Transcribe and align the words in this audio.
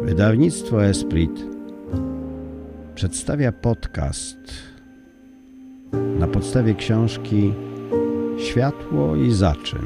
Wydawnictwo 0.00 0.84
Esprit 0.84 1.46
przedstawia 2.94 3.52
podcast 3.52 4.36
na 6.18 6.26
podstawie 6.26 6.74
książki 6.74 7.52
Światło 8.38 9.16
i 9.16 9.30
zaczyn. 9.30 9.80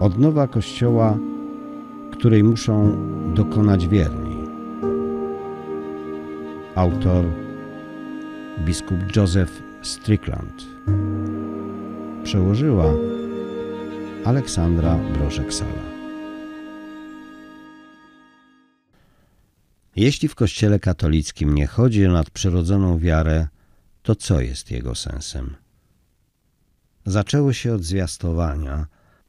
Odnowa 0.00 0.48
Kościoła, 0.48 1.18
której 2.12 2.44
muszą 2.44 2.96
dokonać 3.34 3.88
wierni. 3.88 4.36
Autor 6.74 7.24
biskup 8.64 9.16
Joseph 9.16 9.62
Strickland. 9.82 10.66
Przełożyła 12.22 12.84
Aleksandra 14.24 14.98
Brożek-Sala. 15.18 15.85
Jeśli 19.96 20.28
w 20.28 20.34
Kościele 20.34 20.80
katolickim 20.80 21.54
nie 21.54 21.66
chodzi 21.66 22.06
o 22.06 22.12
nadprzyrodzoną 22.12 22.98
wiarę, 22.98 23.48
to 24.02 24.14
co 24.14 24.40
jest 24.40 24.70
jego 24.70 24.94
sensem? 24.94 25.56
Zaczęło 27.06 27.52
się 27.52 27.74
od 27.74 27.84
zwiastowania, 27.84 28.86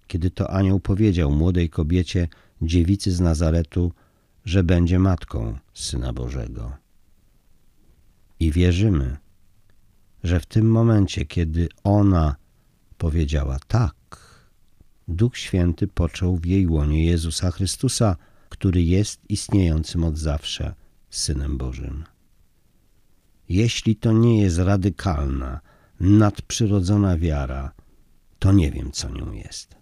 kiedy 0.08 0.32
to 0.32 0.52
anioł 0.52 0.80
powiedział 0.80 1.32
młodej 1.32 1.70
kobiecie, 1.70 2.28
dziewicy 2.62 3.12
z 3.12 3.20
Nazaretu, 3.20 3.92
że 4.46 4.64
będzie 4.64 5.00
matką 5.00 5.58
Syna 5.74 6.14
Bożego. 6.14 6.78
I 8.40 8.52
wierzymy, 8.52 9.18
że 10.24 10.40
w 10.40 10.46
tym 10.46 10.72
momencie, 10.72 11.26
kiedy 11.26 11.70
ona 11.84 12.36
powiedziała 12.98 13.60
tak, 13.68 13.96
Duch 15.08 15.38
Święty 15.38 15.88
począł 15.88 16.38
w 16.38 16.46
jej 16.46 16.68
łonie 16.68 17.06
Jezusa 17.06 17.52
Chrystusa, 17.52 18.16
który 18.50 18.84
jest 18.84 19.22
istniejącym 19.30 20.04
od 20.04 20.18
zawsze 20.18 20.76
Synem 21.10 21.58
Bożym. 21.58 22.04
Jeśli 23.50 23.96
to 23.96 24.12
nie 24.12 24.42
jest 24.42 24.58
radykalna, 24.58 25.60
nadprzyrodzona 26.00 27.18
wiara, 27.18 27.72
to 28.40 28.52
nie 28.52 28.72
wiem, 28.72 28.92
co 28.92 29.10
nią 29.10 29.32
jest. 29.32 29.76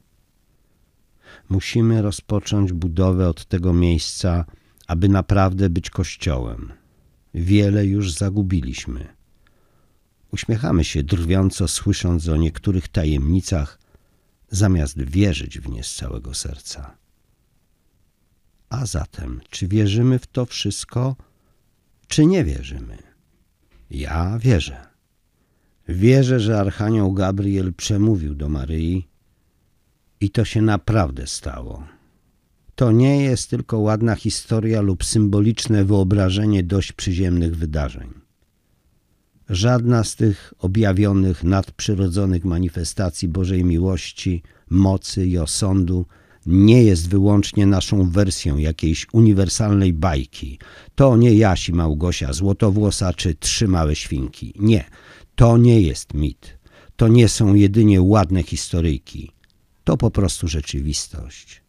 Musimy 1.49 2.01
rozpocząć 2.01 2.73
budowę 2.73 3.29
od 3.29 3.45
tego 3.45 3.73
miejsca, 3.73 4.45
aby 4.87 5.09
naprawdę 5.09 5.69
być 5.69 5.89
Kościołem. 5.89 6.73
Wiele 7.33 7.85
już 7.85 8.11
zagubiliśmy. 8.11 9.15
Uśmiechamy 10.31 10.83
się 10.83 11.03
drwiąco, 11.03 11.67
słysząc 11.67 12.29
o 12.29 12.37
niektórych 12.37 12.87
tajemnicach, 12.87 13.79
zamiast 14.49 15.01
wierzyć 15.01 15.59
w 15.59 15.69
nie 15.69 15.83
z 15.83 15.95
całego 15.95 16.33
serca. 16.33 16.97
A 18.69 18.85
zatem, 18.85 19.41
czy 19.49 19.67
wierzymy 19.67 20.19
w 20.19 20.27
to 20.27 20.45
wszystko, 20.45 21.15
czy 22.07 22.25
nie 22.25 22.43
wierzymy? 22.43 22.97
Ja 23.89 24.39
wierzę. 24.39 24.87
Wierzę, 25.89 26.39
że 26.39 26.59
Archanioł 26.59 27.13
Gabriel 27.13 27.73
przemówił 27.73 28.35
do 28.35 28.49
Maryi 28.49 29.07
i 30.21 30.29
to 30.29 30.45
się 30.45 30.61
naprawdę 30.61 31.27
stało. 31.27 31.87
To 32.75 32.91
nie 32.91 33.23
jest 33.23 33.49
tylko 33.49 33.79
ładna 33.79 34.15
historia 34.15 34.81
lub 34.81 35.05
symboliczne 35.05 35.85
wyobrażenie 35.85 36.63
dość 36.63 36.91
przyziemnych 36.91 37.57
wydarzeń. 37.57 38.13
Żadna 39.49 40.03
z 40.03 40.15
tych 40.15 40.53
objawionych, 40.59 41.43
nadprzyrodzonych 41.43 42.45
manifestacji 42.45 43.27
Bożej 43.27 43.63
miłości, 43.63 44.43
mocy 44.69 45.25
i 45.25 45.37
osądu 45.37 46.05
nie 46.45 46.83
jest 46.83 47.09
wyłącznie 47.09 47.65
naszą 47.65 48.09
wersją 48.09 48.57
jakiejś 48.57 49.07
uniwersalnej 49.13 49.93
bajki. 49.93 50.59
To 50.95 51.17
nie 51.17 51.33
Jasi 51.33 51.73
Małgosia 51.73 52.33
Złotowłosa 52.33 53.13
czy 53.13 53.35
Trzy 53.35 53.67
Małe 53.67 53.95
Świnki. 53.95 54.53
Nie, 54.59 54.83
to 55.35 55.57
nie 55.57 55.81
jest 55.81 56.13
mit. 56.13 56.57
To 56.95 57.07
nie 57.07 57.29
są 57.29 57.53
jedynie 57.53 58.01
ładne 58.01 58.43
historyjki. 58.43 59.31
To 59.83 59.97
po 59.97 60.11
prostu 60.11 60.47
rzeczywistość. 60.47 61.61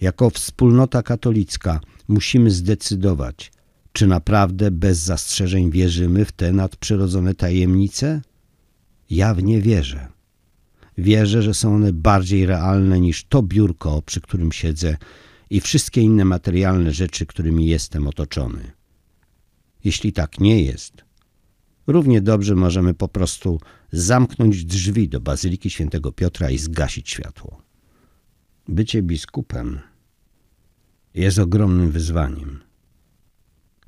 Jako 0.00 0.30
wspólnota 0.30 1.02
katolicka 1.02 1.80
musimy 2.08 2.50
zdecydować, 2.50 3.52
czy 3.92 4.06
naprawdę 4.06 4.70
bez 4.70 4.98
zastrzeżeń 4.98 5.70
wierzymy 5.70 6.24
w 6.24 6.32
te 6.32 6.52
nadprzyrodzone 6.52 7.34
tajemnice? 7.34 8.22
Ja 9.10 9.34
w 9.34 9.42
nie 9.42 9.60
wierzę. 9.60 10.17
Wierzę, 10.98 11.42
że 11.42 11.54
są 11.54 11.74
one 11.74 11.92
bardziej 11.92 12.46
realne 12.46 13.00
niż 13.00 13.24
to 13.24 13.42
biurko, 13.42 14.02
przy 14.02 14.20
którym 14.20 14.52
siedzę 14.52 14.96
i 15.50 15.60
wszystkie 15.60 16.00
inne 16.00 16.24
materialne 16.24 16.92
rzeczy, 16.92 17.26
którymi 17.26 17.66
jestem 17.66 18.06
otoczony. 18.06 18.72
Jeśli 19.84 20.12
tak 20.12 20.40
nie 20.40 20.62
jest, 20.62 21.04
równie 21.86 22.20
dobrze 22.20 22.54
możemy 22.54 22.94
po 22.94 23.08
prostu 23.08 23.60
zamknąć 23.92 24.64
drzwi 24.64 25.08
do 25.08 25.20
Bazyliki 25.20 25.70
Świętego 25.70 26.12
Piotra 26.12 26.50
i 26.50 26.58
zgasić 26.58 27.10
światło. 27.10 27.62
Bycie 28.68 29.02
biskupem 29.02 29.80
jest 31.14 31.38
ogromnym 31.38 31.90
wyzwaniem. 31.90 32.60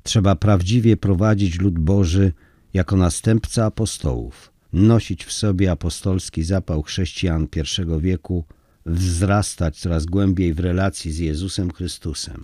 Trzeba 0.03 0.35
prawdziwie 0.35 0.97
prowadzić 0.97 1.59
lud 1.59 1.79
Boży 1.79 2.33
jako 2.73 2.95
następca 2.95 3.65
apostołów– 3.65 4.50
nosić 4.73 5.25
w 5.25 5.31
sobie 5.31 5.71
apostolski 5.71 6.43
zapał 6.43 6.83
chrześcijan 6.83 7.47
I 7.55 8.01
wieku, 8.01 8.45
wzrastać 8.85 9.79
coraz 9.79 10.05
głębiej 10.05 10.53
w 10.53 10.59
relacji 10.59 11.11
z 11.11 11.17
Jezusem 11.17 11.71
Chrystusem. 11.71 12.43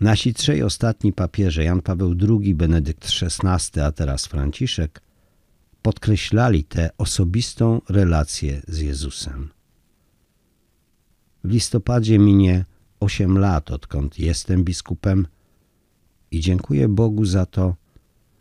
Nasi 0.00 0.34
trzej 0.34 0.62
ostatni 0.62 1.12
papieże, 1.12 1.64
Jan 1.64 1.82
Paweł 1.82 2.14
II, 2.28 2.54
Benedykt 2.54 3.08
XVI, 3.22 3.80
a 3.80 3.92
teraz 3.92 4.26
Franciszek, 4.26 5.02
podkreślali 5.82 6.64
tę 6.64 6.90
osobistą 6.98 7.80
relację 7.88 8.62
z 8.68 8.78
Jezusem. 8.78 9.48
W 11.44 11.50
listopadzie 11.50 12.18
minie 12.18 12.64
osiem 13.00 13.38
lat, 13.38 13.70
odkąd 13.70 14.18
jestem 14.18 14.64
biskupem 14.64 15.26
i 16.30 16.40
dziękuję 16.40 16.88
Bogu 16.88 17.24
za 17.24 17.46
to, 17.46 17.76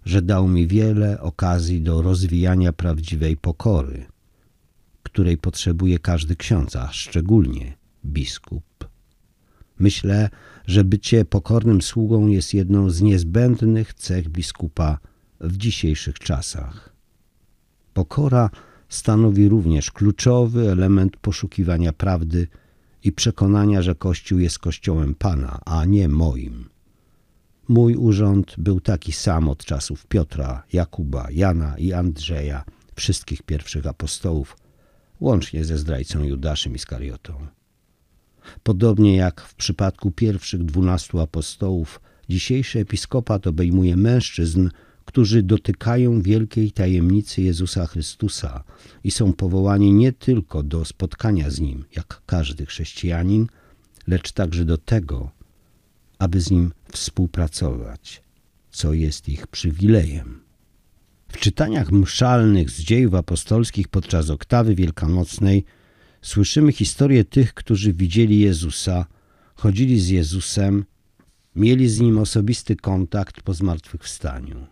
że 0.05 0.21
dał 0.21 0.47
mi 0.47 0.67
wiele 0.67 1.21
okazji 1.21 1.81
do 1.81 2.01
rozwijania 2.01 2.73
prawdziwej 2.73 3.37
pokory, 3.37 4.05
której 5.03 5.37
potrzebuje 5.37 5.99
każdy 5.99 6.35
ksiądz, 6.35 6.75
a 6.75 6.91
szczególnie 6.91 7.77
biskup. 8.05 8.89
Myślę, 9.79 10.29
że 10.67 10.83
bycie 10.83 11.25
pokornym 11.25 11.81
sługą 11.81 12.27
jest 12.27 12.53
jedną 12.53 12.89
z 12.89 13.01
niezbędnych 13.01 13.93
cech 13.93 14.29
biskupa 14.29 14.99
w 15.39 15.57
dzisiejszych 15.57 16.19
czasach. 16.19 16.93
Pokora 17.93 18.49
stanowi 18.89 19.49
również 19.49 19.91
kluczowy 19.91 20.71
element 20.71 21.17
poszukiwania 21.17 21.93
prawdy 21.93 22.47
i 23.03 23.11
przekonania, 23.11 23.81
że 23.81 23.95
Kościół 23.95 24.39
jest 24.39 24.59
Kościołem 24.59 25.15
Pana, 25.15 25.59
a 25.65 25.85
nie 25.85 26.09
moim. 26.09 26.74
Mój 27.67 27.95
urząd 27.95 28.55
był 28.57 28.81
taki 28.81 29.11
sam 29.11 29.49
od 29.49 29.65
czasów 29.65 30.05
Piotra, 30.05 30.63
Jakuba, 30.73 31.27
Jana 31.31 31.77
i 31.77 31.93
Andrzeja, 31.93 32.63
wszystkich 32.95 33.43
pierwszych 33.43 33.87
apostołów, 33.87 34.57
łącznie 35.19 35.65
ze 35.65 35.77
zdrajcą 35.77 36.23
Judaszem 36.23 36.75
Iskariotą. 36.75 37.47
Podobnie 38.63 39.15
jak 39.15 39.41
w 39.41 39.55
przypadku 39.55 40.11
pierwszych 40.11 40.63
dwunastu 40.63 41.19
apostołów, 41.19 42.01
dzisiejszy 42.29 42.79
episkopat 42.79 43.47
obejmuje 43.47 43.97
mężczyzn, 43.97 44.69
którzy 45.05 45.43
dotykają 45.43 46.21
wielkiej 46.21 46.71
tajemnicy 46.71 47.41
Jezusa 47.41 47.85
Chrystusa 47.87 48.63
i 49.03 49.11
są 49.11 49.33
powołani 49.33 49.93
nie 49.93 50.13
tylko 50.13 50.63
do 50.63 50.85
spotkania 50.85 51.49
z 51.49 51.59
Nim, 51.59 51.85
jak 51.95 52.21
każdy 52.25 52.65
chrześcijanin, 52.65 53.47
lecz 54.07 54.31
także 54.31 54.65
do 54.65 54.77
tego, 54.77 55.31
aby 56.19 56.41
z 56.41 56.51
nim 56.51 56.73
współpracować, 56.91 58.21
co 58.71 58.93
jest 58.93 59.29
ich 59.29 59.47
przywilejem. 59.47 60.41
W 61.27 61.37
czytaniach 61.37 61.91
mszalnych 61.91 62.69
z 62.69 62.79
dziejów 62.79 63.13
apostolskich 63.13 63.87
podczas 63.87 64.29
oktawy 64.29 64.75
wielkanocnej 64.75 65.65
słyszymy 66.21 66.71
historię 66.71 67.25
tych, 67.25 67.53
którzy 67.53 67.93
widzieli 67.93 68.39
Jezusa, 68.39 69.05
chodzili 69.55 69.99
z 69.99 70.09
Jezusem, 70.09 70.85
mieli 71.55 71.89
z 71.89 71.99
Nim 71.99 72.17
osobisty 72.17 72.75
kontakt 72.75 73.41
po 73.41 73.53
zmartwychwstaniu. 73.53 74.67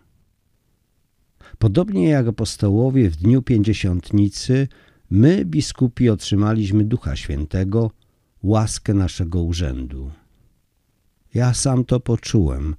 Podobnie 1.58 2.08
jak 2.08 2.26
apostołowie 2.26 3.10
w 3.10 3.16
dniu 3.16 3.42
pięćdziesiątnicy, 3.42 4.68
my, 5.10 5.44
biskupi, 5.44 6.10
otrzymaliśmy 6.10 6.84
Ducha 6.84 7.16
Świętego, 7.16 7.90
łaskę 8.42 8.94
naszego 8.94 9.42
urzędu. 9.42 10.10
Ja 11.34 11.54
sam 11.54 11.84
to 11.84 12.00
poczułem, 12.00 12.76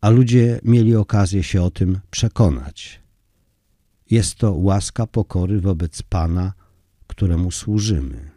a 0.00 0.10
ludzie 0.10 0.60
mieli 0.64 0.96
okazję 0.96 1.42
się 1.42 1.62
o 1.62 1.70
tym 1.70 2.00
przekonać. 2.10 3.00
Jest 4.10 4.34
to 4.34 4.52
łaska 4.52 5.06
pokory 5.06 5.60
wobec 5.60 6.02
Pana, 6.02 6.52
któremu 7.06 7.50
służymy. 7.50 8.30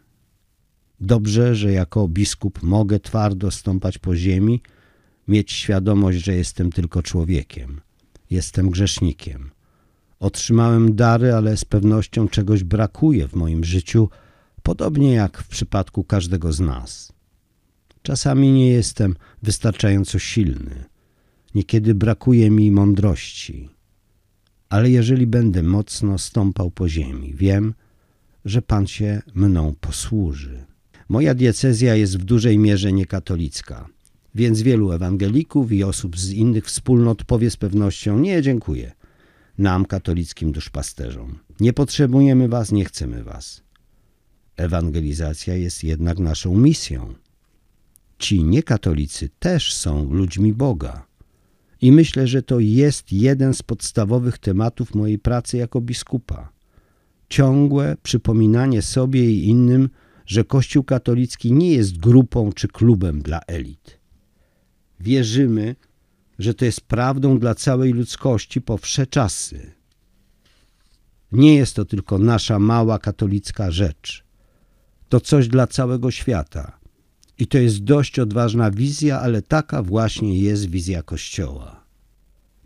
Dobrze, 1.00 1.56
że 1.56 1.72
jako 1.72 2.08
biskup 2.08 2.64
mogę 2.64 3.00
twardo 3.00 3.52
stąpać 3.52 3.98
po 3.98 4.16
ziemi, 4.16 4.62
mieć 5.28 5.52
świadomość, 5.52 6.18
że 6.18 6.36
jestem 6.36 6.72
tylko 6.72 7.04
człowiekiem. 7.04 7.82
Jestem 8.30 8.70
grzesznikiem. 8.70 9.52
Otrzymałem 10.20 10.96
dary, 10.96 11.34
ale 11.34 11.58
z 11.58 11.66
pewnością 11.66 12.28
czegoś 12.28 12.64
brakuje 12.64 13.28
w 13.28 13.36
moim 13.36 13.64
życiu, 13.64 14.10
podobnie 14.64 15.14
jak 15.14 15.38
w 15.38 15.48
przypadku 15.48 16.04
każdego 16.04 16.54
z 16.54 16.60
nas. 16.60 17.14
Czasami 18.04 18.52
nie 18.52 18.70
jestem 18.70 19.16
wystarczająco 19.44 20.20
silny. 20.20 20.86
Niekiedy 21.56 21.96
brakuje 21.96 22.52
mi 22.52 22.72
mądrości. 22.72 23.70
Ale 24.70 24.90
jeżeli 24.90 25.28
będę 25.28 25.64
mocno 25.64 26.18
stąpał 26.18 26.72
po 26.72 26.90
ziemi, 26.90 27.34
wiem, 27.34 27.74
że 28.46 28.62
Pan 28.62 28.88
się 28.88 29.22
mną 29.36 29.76
posłuży. 29.82 30.66
Moja 31.10 31.34
diecezja 31.36 31.96
jest 31.96 32.18
w 32.18 32.24
dużej 32.24 32.58
mierze 32.58 32.94
niekatolicka, 32.94 33.90
więc 34.36 34.62
wielu 34.62 34.92
ewangelików 34.92 35.72
i 35.72 35.84
osób 35.84 36.20
z 36.20 36.32
innych 36.32 36.66
wspólnot 36.66 37.24
powie 37.24 37.50
z 37.50 37.58
pewnością 37.58 38.20
nie 38.20 38.42
dziękuję 38.42 38.92
nam, 39.58 39.86
katolickim 39.86 40.52
duszpasterzom. 40.52 41.40
Nie 41.60 41.74
potrzebujemy 41.74 42.48
was, 42.48 42.72
nie 42.72 42.86
chcemy 42.86 43.24
was. 43.24 43.62
Ewangelizacja 44.58 45.56
jest 45.56 45.84
jednak 45.84 46.20
naszą 46.20 46.58
misją. 46.58 47.14
Ci 48.24 48.44
niekatolicy 48.44 49.30
też 49.40 49.74
są 49.74 50.14
ludźmi 50.14 50.54
Boga. 50.54 51.08
I 51.82 51.92
myślę, 51.92 52.28
że 52.28 52.44
to 52.44 52.60
jest 52.60 53.12
jeden 53.12 53.54
z 53.54 53.64
podstawowych 53.64 54.38
tematów 54.38 54.96
mojej 54.96 55.20
pracy 55.20 55.58
jako 55.58 55.82
biskupa. 55.82 56.52
Ciągłe 57.30 57.98
przypominanie 58.04 58.82
sobie 58.82 59.32
i 59.32 59.48
innym, 59.48 59.90
że 60.26 60.44
Kościół 60.44 60.84
katolicki 60.84 61.52
nie 61.52 61.72
jest 61.74 61.98
grupą 61.98 62.52
czy 62.54 62.68
klubem 62.68 63.22
dla 63.22 63.40
elit. 63.48 64.00
Wierzymy, 65.00 65.76
że 66.40 66.54
to 66.54 66.66
jest 66.66 66.82
prawdą 66.82 67.40
dla 67.40 67.56
całej 67.56 67.94
ludzkości 67.94 68.62
po 68.62 68.78
wsze 68.78 69.08
czasy. 69.08 69.72
Nie 71.32 71.56
jest 71.56 71.76
to 71.76 71.86
tylko 71.86 72.20
nasza 72.20 72.60
mała 72.60 73.00
katolicka 73.00 73.72
rzecz. 73.72 74.24
To 75.10 75.20
coś 75.20 75.48
dla 75.48 75.68
całego 75.68 76.12
świata. 76.12 76.83
I 77.40 77.48
to 77.48 77.58
jest 77.58 77.84
dość 77.84 78.20
odważna 78.20 78.72
wizja, 78.72 79.20
ale 79.20 79.42
taka 79.42 79.84
właśnie 79.84 80.40
jest 80.40 80.70
wizja 80.70 81.04
Kościoła. 81.04 81.84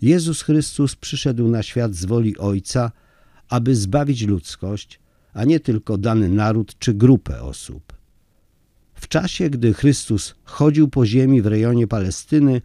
Jezus 0.02 0.42
Chrystus 0.42 0.96
przyszedł 0.96 1.48
na 1.48 1.64
świat 1.64 1.96
z 1.96 2.06
woli 2.06 2.38
Ojca, 2.38 2.92
aby 3.50 3.76
zbawić 3.76 4.22
ludzkość, 4.22 5.00
a 5.34 5.44
nie 5.44 5.60
tylko 5.60 5.98
dany 5.98 6.30
naród 6.30 6.80
czy 6.80 6.94
grupę 6.94 7.42
osób. 7.42 7.94
W 8.94 9.08
czasie, 9.08 9.50
gdy 9.50 9.74
Chrystus 9.74 10.36
chodził 10.44 10.88
po 10.88 11.06
ziemi 11.06 11.42
w 11.42 11.48
rejonie 11.48 11.88
Palestyny, 11.88 12.62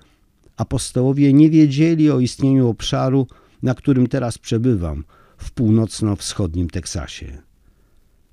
apostołowie 0.56 1.32
nie 1.32 1.50
wiedzieli 1.50 2.10
o 2.10 2.20
istnieniu 2.20 2.68
obszaru, 2.68 3.26
na 3.62 3.74
którym 3.74 4.06
teraz 4.06 4.38
przebywam, 4.38 5.04
w 5.36 5.50
północno-wschodnim 5.50 6.70
Teksasie. 6.70 7.42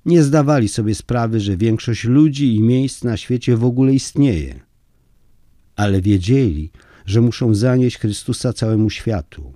Nie 0.06 0.22
zdawali 0.22 0.68
sobie 0.68 0.94
sprawy, 0.94 1.40
że 1.40 1.56
większość 1.56 2.04
ludzi 2.04 2.56
i 2.56 2.62
miejsc 2.62 3.04
na 3.04 3.16
świecie 3.16 3.56
w 3.56 3.64
ogóle 3.64 3.92
istnieje. 3.92 4.60
Ale 5.76 6.00
wiedzieli, 6.00 6.70
że 7.06 7.20
muszą 7.20 7.54
zanieść 7.54 7.98
Chrystusa 7.98 8.52
całemu 8.52 8.90
światu. 8.90 9.52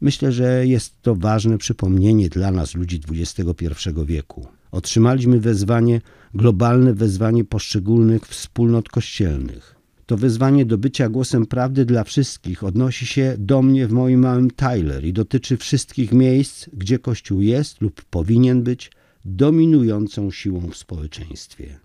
Myślę, 0.00 0.32
że 0.32 0.66
jest 0.66 1.02
to 1.02 1.14
ważne 1.14 1.58
przypomnienie 1.58 2.28
dla 2.28 2.50
nas, 2.50 2.74
ludzi 2.74 3.00
XXI 3.10 3.90
wieku. 4.06 4.46
Otrzymaliśmy 4.70 5.40
wezwanie, 5.40 6.00
globalne 6.34 6.94
wezwanie 6.94 7.44
poszczególnych 7.44 8.26
wspólnot 8.26 8.88
kościelnych. 8.88 9.74
To 10.06 10.16
wezwanie 10.16 10.66
do 10.66 10.78
bycia 10.78 11.08
głosem 11.08 11.46
prawdy 11.46 11.84
dla 11.84 12.04
wszystkich 12.04 12.64
odnosi 12.64 13.06
się 13.06 13.34
do 13.38 13.62
mnie 13.62 13.86
w 13.86 13.92
moim 13.92 14.20
małym 14.20 14.50
Tyler 14.50 15.04
i 15.04 15.12
dotyczy 15.12 15.56
wszystkich 15.56 16.12
miejsc, 16.12 16.68
gdzie 16.72 16.98
Kościół 16.98 17.40
jest 17.40 17.80
lub 17.80 18.02
powinien 18.04 18.62
być 18.62 18.90
dominującą 19.24 20.30
siłą 20.30 20.60
w 20.70 20.76
społeczeństwie. 20.76 21.78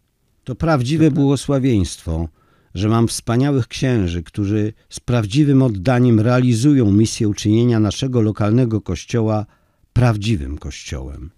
To 0.43 0.55
prawdziwe 0.55 1.11
błogosławieństwo, 1.11 2.27
że 2.75 2.89
mam 2.89 3.07
wspaniałych 3.07 3.67
księży, 3.67 4.23
którzy 4.23 4.73
z 4.89 4.99
prawdziwym 4.99 5.61
oddaniem 5.61 6.19
realizują 6.19 6.91
misję 6.91 7.27
uczynienia 7.27 7.79
naszego 7.79 8.21
lokalnego 8.21 8.81
kościoła 8.81 9.45
prawdziwym 9.93 10.57
kościołem. 10.57 11.29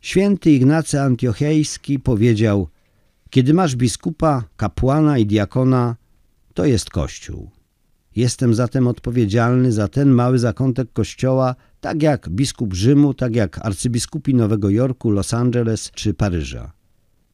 Święty 0.00 0.50
Ignacy 0.50 1.00
Antiochejski 1.00 1.98
powiedział: 1.98 2.68
Kiedy 3.30 3.54
masz 3.54 3.76
biskupa, 3.76 4.44
kapłana 4.56 5.18
i 5.18 5.26
diakona, 5.26 5.96
to 6.54 6.64
jest 6.64 6.90
Kościół. 6.90 7.50
Jestem 8.16 8.54
zatem 8.54 8.86
odpowiedzialny 8.86 9.72
za 9.72 9.88
ten 9.88 10.10
mały 10.10 10.38
zakątek 10.38 10.92
Kościoła, 10.92 11.54
tak 11.80 12.02
jak 12.02 12.28
biskup 12.28 12.74
Rzymu, 12.74 13.14
tak 13.14 13.36
jak 13.36 13.66
arcybiskupi 13.66 14.34
Nowego 14.34 14.70
Jorku, 14.70 15.10
Los 15.10 15.34
Angeles 15.34 15.90
czy 15.90 16.14
Paryża. 16.14 16.72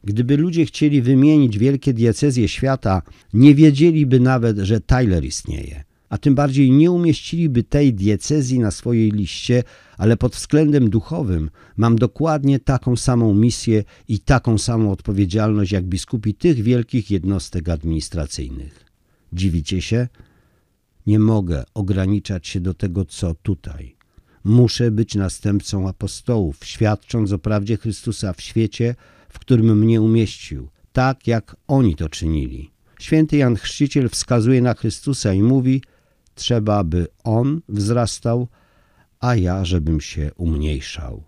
Gdyby 0.03 0.37
ludzie 0.37 0.65
chcieli 0.65 1.01
wymienić 1.01 1.57
wielkie 1.57 1.93
diecezje 1.93 2.47
świata, 2.47 3.01
nie 3.33 3.55
wiedzieliby 3.55 4.19
nawet, 4.19 4.57
że 4.57 4.81
Tyler 4.81 5.25
istnieje, 5.25 5.83
a 6.09 6.17
tym 6.17 6.35
bardziej 6.35 6.71
nie 6.71 6.91
umieściliby 6.91 7.63
tej 7.63 7.93
diecezji 7.93 8.59
na 8.59 8.71
swojej 8.71 9.11
liście, 9.11 9.63
ale 9.97 10.17
pod 10.17 10.35
względem 10.35 10.89
duchowym 10.89 11.49
mam 11.77 11.95
dokładnie 11.95 12.59
taką 12.59 12.95
samą 12.95 13.33
misję 13.33 13.83
i 14.07 14.19
taką 14.19 14.57
samą 14.57 14.91
odpowiedzialność 14.91 15.71
jak 15.71 15.85
biskupi 15.85 16.33
tych 16.33 16.61
wielkich 16.61 17.11
jednostek 17.11 17.69
administracyjnych. 17.69 18.85
Dziwicie 19.33 19.81
się? 19.81 20.07
Nie 21.07 21.19
mogę 21.19 21.63
ograniczać 21.73 22.47
się 22.47 22.59
do 22.59 22.73
tego, 22.73 23.05
co 23.05 23.35
tutaj. 23.35 23.94
Muszę 24.45 24.91
być 24.91 25.15
następcą 25.15 25.87
apostołów, 25.87 26.65
świadcząc 26.65 27.31
o 27.31 27.39
prawdzie 27.39 27.77
Chrystusa 27.77 28.33
w 28.33 28.41
świecie, 28.41 28.95
w 29.29 29.39
którym 29.39 29.79
mnie 29.79 30.01
umieścił, 30.01 30.69
tak 30.93 31.27
jak 31.27 31.55
oni 31.67 31.95
to 31.95 32.09
czynili. 32.09 32.71
Święty 32.99 33.37
Jan 33.37 33.55
Chrzciciel 33.55 34.09
wskazuje 34.09 34.61
na 34.61 34.73
Chrystusa 34.73 35.33
i 35.33 35.43
mówi, 35.43 35.81
trzeba, 36.35 36.83
by 36.83 37.07
On 37.23 37.61
wzrastał, 37.69 38.47
a 39.19 39.35
ja, 39.35 39.65
żebym 39.65 40.01
się 40.01 40.31
umniejszał. 40.35 41.23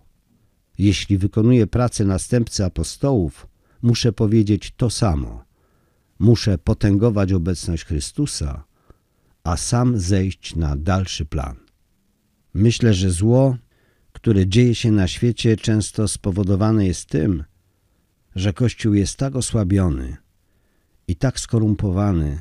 Jeśli 0.78 1.18
wykonuję 1.18 1.66
pracę 1.66 2.04
następcy 2.04 2.64
apostołów, 2.64 3.46
muszę 3.82 4.12
powiedzieć 4.12 4.72
to 4.76 4.90
samo. 4.90 5.44
Muszę 6.18 6.58
potęgować 6.58 7.32
obecność 7.32 7.84
Chrystusa, 7.84 8.64
a 9.44 9.56
sam 9.56 9.98
zejść 9.98 10.56
na 10.56 10.76
dalszy 10.76 11.24
plan. 11.24 11.67
Myślę, 12.58 12.94
że 12.94 13.10
zło, 13.10 13.56
które 14.12 14.46
dzieje 14.46 14.74
się 14.74 14.90
na 14.92 15.08
świecie, 15.08 15.56
często 15.56 16.08
spowodowane 16.08 16.86
jest 16.86 17.06
tym, 17.06 17.44
że 18.34 18.52
Kościół 18.52 18.94
jest 18.94 19.16
tak 19.16 19.36
osłabiony 19.36 20.16
i 21.08 21.16
tak 21.16 21.40
skorumpowany, 21.40 22.40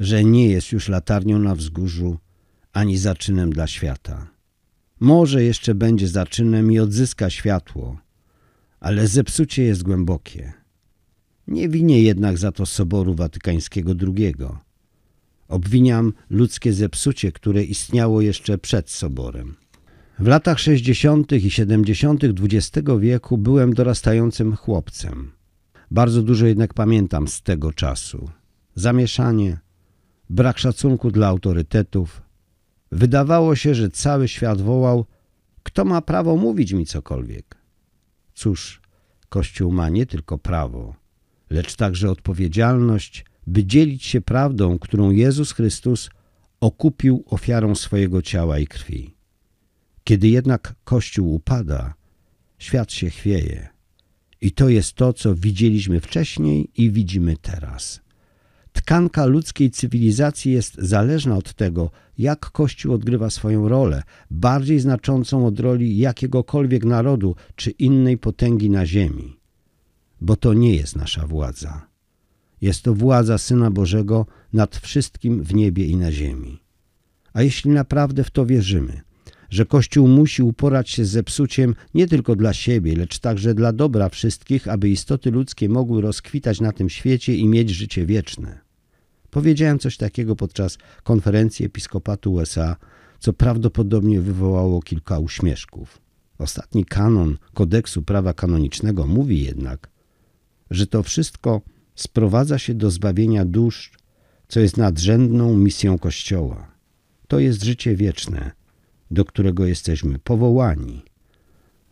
że 0.00 0.24
nie 0.24 0.48
jest 0.48 0.72
już 0.72 0.88
latarnią 0.88 1.38
na 1.38 1.54
wzgórzu 1.54 2.18
ani 2.72 2.98
zaczynem 2.98 3.52
dla 3.52 3.66
świata. 3.66 4.30
Może 5.00 5.44
jeszcze 5.44 5.74
będzie 5.74 6.08
zaczynem 6.08 6.72
i 6.72 6.78
odzyska 6.78 7.30
światło, 7.30 7.98
ale 8.80 9.08
zepsucie 9.08 9.62
jest 9.62 9.82
głębokie. 9.82 10.52
Nie 11.48 11.68
winię 11.68 12.02
jednak 12.02 12.38
za 12.38 12.52
to 12.52 12.66
Soboru 12.66 13.14
Watykańskiego 13.14 13.92
II. 14.00 14.34
Obwiniam 15.52 16.12
ludzkie 16.30 16.72
zepsucie, 16.72 17.32
które 17.32 17.64
istniało 17.64 18.20
jeszcze 18.20 18.58
przed 18.58 18.90
Soborem. 18.90 19.54
W 20.18 20.26
latach 20.26 20.58
60. 20.58 21.32
i 21.32 21.50
70. 21.50 22.24
XX 22.24 22.88
wieku 23.00 23.38
byłem 23.38 23.72
dorastającym 23.74 24.56
chłopcem. 24.56 25.32
Bardzo 25.90 26.22
dużo 26.22 26.46
jednak 26.46 26.74
pamiętam 26.74 27.28
z 27.28 27.42
tego 27.42 27.72
czasu. 27.72 28.30
Zamieszanie, 28.74 29.58
brak 30.30 30.58
szacunku 30.58 31.10
dla 31.10 31.28
autorytetów. 31.28 32.22
Wydawało 32.92 33.56
się, 33.56 33.74
że 33.74 33.90
cały 33.90 34.28
świat 34.28 34.60
wołał, 34.60 35.06
kto 35.62 35.84
ma 35.84 36.00
prawo 36.00 36.36
mówić 36.36 36.72
mi 36.72 36.86
cokolwiek. 36.86 37.56
Cóż, 38.34 38.80
Kościół 39.28 39.72
ma 39.72 39.88
nie 39.88 40.06
tylko 40.06 40.38
prawo, 40.38 40.94
lecz 41.50 41.76
także 41.76 42.10
odpowiedzialność, 42.10 43.24
by 43.46 43.64
dzielić 43.64 44.04
się 44.04 44.20
prawdą, 44.20 44.78
którą 44.78 45.10
Jezus 45.10 45.52
Chrystus 45.52 46.10
okupił 46.60 47.24
ofiarą 47.26 47.74
swojego 47.74 48.22
ciała 48.22 48.58
i 48.58 48.66
krwi. 48.66 49.14
Kiedy 50.04 50.28
jednak 50.28 50.74
Kościół 50.84 51.34
upada, 51.34 51.94
świat 52.58 52.92
się 52.92 53.10
chwieje. 53.10 53.68
I 54.40 54.52
to 54.52 54.68
jest 54.68 54.92
to, 54.92 55.12
co 55.12 55.34
widzieliśmy 55.34 56.00
wcześniej 56.00 56.70
i 56.76 56.90
widzimy 56.90 57.36
teraz. 57.36 58.00
Tkanka 58.72 59.26
ludzkiej 59.26 59.70
cywilizacji 59.70 60.52
jest 60.52 60.74
zależna 60.74 61.36
od 61.36 61.54
tego, 61.54 61.90
jak 62.18 62.50
Kościół 62.50 62.94
odgrywa 62.94 63.30
swoją 63.30 63.68
rolę, 63.68 64.02
bardziej 64.30 64.80
znaczącą 64.80 65.46
od 65.46 65.60
roli 65.60 65.98
jakiegokolwiek 65.98 66.84
narodu 66.84 67.36
czy 67.56 67.70
innej 67.70 68.18
potęgi 68.18 68.70
na 68.70 68.86
ziemi. 68.86 69.38
bo 70.20 70.36
to 70.36 70.54
nie 70.54 70.76
jest 70.76 70.96
nasza 70.96 71.26
władza. 71.26 71.91
Jest 72.62 72.82
to 72.82 72.94
władza 72.94 73.38
Syna 73.38 73.70
Bożego 73.70 74.26
nad 74.52 74.76
wszystkim 74.76 75.42
w 75.42 75.54
niebie 75.54 75.86
i 75.86 75.96
na 75.96 76.12
ziemi. 76.12 76.62
A 77.32 77.42
jeśli 77.42 77.70
naprawdę 77.70 78.24
w 78.24 78.30
to 78.30 78.46
wierzymy, 78.46 79.00
że 79.50 79.66
Kościół 79.66 80.08
musi 80.08 80.42
uporać 80.42 80.90
się 80.90 81.04
z 81.04 81.10
zepsuciem 81.10 81.74
nie 81.94 82.06
tylko 82.06 82.36
dla 82.36 82.52
siebie, 82.52 82.96
lecz 82.96 83.18
także 83.18 83.54
dla 83.54 83.72
dobra 83.72 84.08
wszystkich, 84.08 84.68
aby 84.68 84.88
istoty 84.88 85.30
ludzkie 85.30 85.68
mogły 85.68 86.02
rozkwitać 86.02 86.60
na 86.60 86.72
tym 86.72 86.90
świecie 86.90 87.34
i 87.34 87.48
mieć 87.48 87.70
życie 87.70 88.06
wieczne. 88.06 88.60
Powiedziałem 89.30 89.78
coś 89.78 89.96
takiego 89.96 90.36
podczas 90.36 90.78
konferencji 91.02 91.66
Episkopatu 91.66 92.32
USA, 92.32 92.76
co 93.18 93.32
prawdopodobnie 93.32 94.20
wywołało 94.20 94.82
kilka 94.82 95.18
uśmieszków. 95.18 96.00
Ostatni 96.38 96.84
kanon 96.84 97.38
kodeksu 97.54 98.02
prawa 98.02 98.34
kanonicznego 98.34 99.06
mówi 99.06 99.44
jednak, 99.44 99.90
że 100.70 100.86
to 100.86 101.02
wszystko 101.02 101.60
sprowadza 102.02 102.58
się 102.58 102.74
do 102.74 102.90
zbawienia 102.90 103.44
dusz, 103.44 103.92
co 104.48 104.60
jest 104.60 104.76
nadrzędną 104.76 105.56
misją 105.56 105.98
Kościoła. 105.98 106.72
To 107.28 107.38
jest 107.38 107.62
życie 107.62 107.96
wieczne, 107.96 108.50
do 109.10 109.24
którego 109.24 109.66
jesteśmy 109.66 110.18
powołani. 110.18 111.02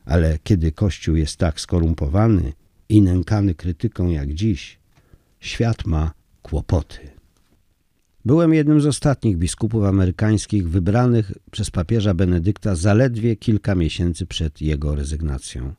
Ale 0.05 0.38
kiedy 0.45 0.73
Kościół 0.73 1.17
jest 1.17 1.37
tak 1.37 1.61
skorumpowany 1.61 2.52
i 2.88 3.02
nękany 3.02 3.55
krytyką 3.55 4.09
jak 4.09 4.35
dziś, 4.35 4.79
świat 5.40 5.87
ma 5.87 6.12
kłopoty. 6.43 6.99
Byłem 8.25 8.55
jednym 8.55 8.81
z 8.81 8.87
ostatnich 8.87 9.37
biskupów 9.37 9.85
amerykańskich 9.85 10.69
wybranych 10.69 11.33
przez 11.50 11.71
papieża 11.71 12.14
Benedykta 12.14 12.75
zaledwie 12.75 13.37
kilka 13.37 13.75
miesięcy 13.75 14.26
przed 14.26 14.62
jego 14.62 14.95
rezygnacją. 14.95 15.75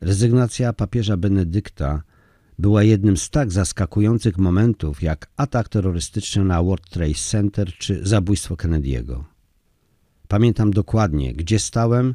Rezygnacja 0.00 0.72
papieża 0.72 1.16
Benedykta 1.16 2.02
była 2.58 2.82
jednym 2.82 3.16
z 3.16 3.30
tak 3.30 3.52
zaskakujących 3.52 4.38
momentów 4.38 5.02
jak 5.02 5.30
atak 5.36 5.68
terrorystyczny 5.68 6.44
na 6.44 6.62
World 6.62 6.90
Trade 6.90 7.14
Center 7.14 7.72
czy 7.78 8.06
zabójstwo 8.06 8.54
Kennedy'ego. 8.54 9.24
Pamiętam 10.28 10.70
dokładnie, 10.70 11.34
gdzie 11.34 11.58
stałem 11.58 12.14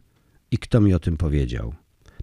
i 0.51 0.57
kto 0.57 0.81
mi 0.81 0.93
o 0.93 0.99
tym 0.99 1.17
powiedział. 1.17 1.73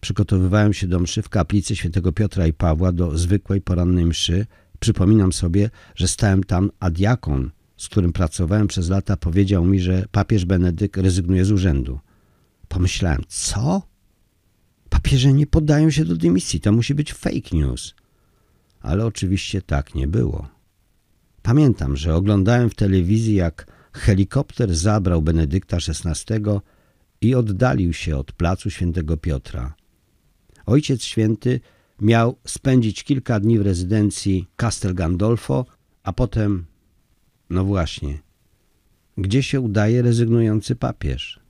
Przygotowywałem 0.00 0.72
się 0.74 0.86
do 0.86 1.00
mszy 1.00 1.22
w 1.22 1.28
kaplicy 1.28 1.76
świętego 1.76 2.12
Piotra 2.12 2.46
i 2.46 2.52
Pawła 2.52 2.92
do 2.92 3.18
zwykłej 3.18 3.60
porannej 3.60 4.06
mszy. 4.06 4.46
Przypominam 4.80 5.32
sobie, 5.32 5.70
że 5.94 6.08
stałem 6.08 6.44
tam, 6.44 6.70
a 6.80 6.90
diakon, 6.90 7.50
z 7.76 7.88
którym 7.88 8.12
pracowałem 8.12 8.66
przez 8.66 8.88
lata, 8.88 9.16
powiedział 9.16 9.64
mi, 9.64 9.80
że 9.80 10.04
papież 10.12 10.44
Benedykt 10.44 10.96
rezygnuje 10.96 11.44
z 11.44 11.52
urzędu. 11.52 12.00
Pomyślałem, 12.68 13.22
co? 13.28 13.82
Papieże 14.88 15.32
nie 15.32 15.46
poddają 15.46 15.90
się 15.90 16.04
do 16.04 16.16
dymisji, 16.16 16.60
to 16.60 16.72
musi 16.72 16.94
być 16.94 17.12
fake 17.12 17.50
news. 17.52 17.94
Ale 18.86 19.06
oczywiście 19.06 19.62
tak 19.62 19.94
nie 19.94 20.08
było. 20.08 20.48
Pamiętam, 21.42 21.96
że 21.96 22.14
oglądałem 22.14 22.70
w 22.70 22.74
telewizji, 22.74 23.34
jak 23.34 23.66
helikopter 23.92 24.76
zabrał 24.76 25.22
Benedykta 25.22 25.76
XVI 25.76 26.40
i 27.20 27.34
oddalił 27.34 27.92
się 27.92 28.16
od 28.16 28.32
placu 28.32 28.70
świętego 28.70 29.16
Piotra. 29.16 29.74
Ojciec 30.66 31.02
Święty 31.02 31.60
miał 32.00 32.36
spędzić 32.44 33.04
kilka 33.04 33.40
dni 33.40 33.58
w 33.58 33.62
rezydencji 33.62 34.46
Castel 34.56 34.94
Gandolfo, 34.94 35.66
a 36.02 36.12
potem, 36.12 36.64
no 37.50 37.64
właśnie, 37.64 38.18
gdzie 39.18 39.42
się 39.42 39.60
udaje 39.60 40.02
rezygnujący 40.02 40.76
papież? 40.76 41.40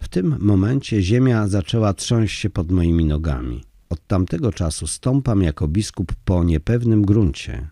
W 0.00 0.08
tym 0.08 0.36
momencie 0.40 1.02
ziemia 1.02 1.48
zaczęła 1.48 1.94
trząść 1.94 2.38
się 2.38 2.50
pod 2.50 2.70
moimi 2.70 3.04
nogami. 3.04 3.67
Od 3.90 4.06
tamtego 4.06 4.52
czasu 4.52 4.86
stąpam 4.86 5.42
jako 5.42 5.68
biskup 5.68 6.12
po 6.24 6.44
niepewnym 6.44 7.02
gruncie. 7.02 7.68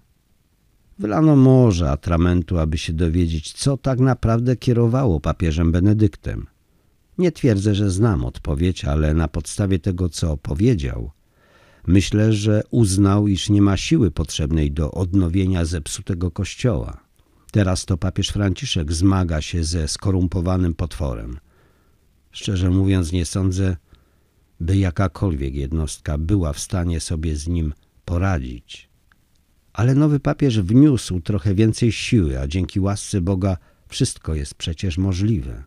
Wylano 0.99 1.37
morze 1.37 1.90
atramentu, 1.90 2.58
aby 2.58 2.78
się 2.78 2.92
dowiedzieć, 2.92 3.52
co 3.52 3.76
tak 3.76 4.00
naprawdę 4.00 4.56
kierowało 4.56 5.20
papieżem 5.20 5.73
Benedyktem. 5.73 6.46
Nie 7.18 7.32
twierdzę, 7.32 7.75
że 7.75 7.90
znam 7.90 8.25
odpowiedź, 8.25 8.85
ale 8.85 9.14
na 9.14 9.28
podstawie 9.28 9.78
tego, 9.78 10.08
co 10.08 10.37
powiedział, 10.37 11.11
myślę, 11.87 12.32
że 12.32 12.62
uznał, 12.70 13.28
iż 13.28 13.50
nie 13.50 13.62
ma 13.62 13.76
siły 13.76 14.11
potrzebnej 14.11 14.73
do 14.73 14.90
odnowienia 14.90 15.64
zepsutego 15.64 16.30
kościoła. 16.30 17.00
Teraz 17.52 17.85
to 17.85 17.96
papież 17.96 18.28
Franciszek 18.28 18.92
zmaga 18.92 19.42
się 19.42 19.64
ze 19.64 19.88
skorumpowanym 19.88 20.75
potworem. 20.75 21.38
Szczerze 22.30 22.70
mówiąc, 22.70 23.12
nie 23.12 23.25
sądzę, 23.25 23.76
by 24.60 24.76
jakakolwiek 24.76 25.54
jednostka 25.54 26.18
była 26.18 26.52
w 26.52 26.58
stanie 26.58 27.00
sobie 27.00 27.36
z 27.36 27.48
nim 27.48 27.75
poradzić. 28.04 28.88
Ale 29.72 29.94
nowy 29.94 30.20
papież 30.20 30.60
wniósł 30.60 31.20
trochę 31.20 31.54
więcej 31.54 31.92
siły, 31.92 32.40
a 32.40 32.46
dzięki 32.46 32.80
łasce 32.80 33.20
Boga 33.20 33.56
wszystko 33.88 34.34
jest 34.34 34.54
przecież 34.54 34.98
możliwe. 34.98 35.64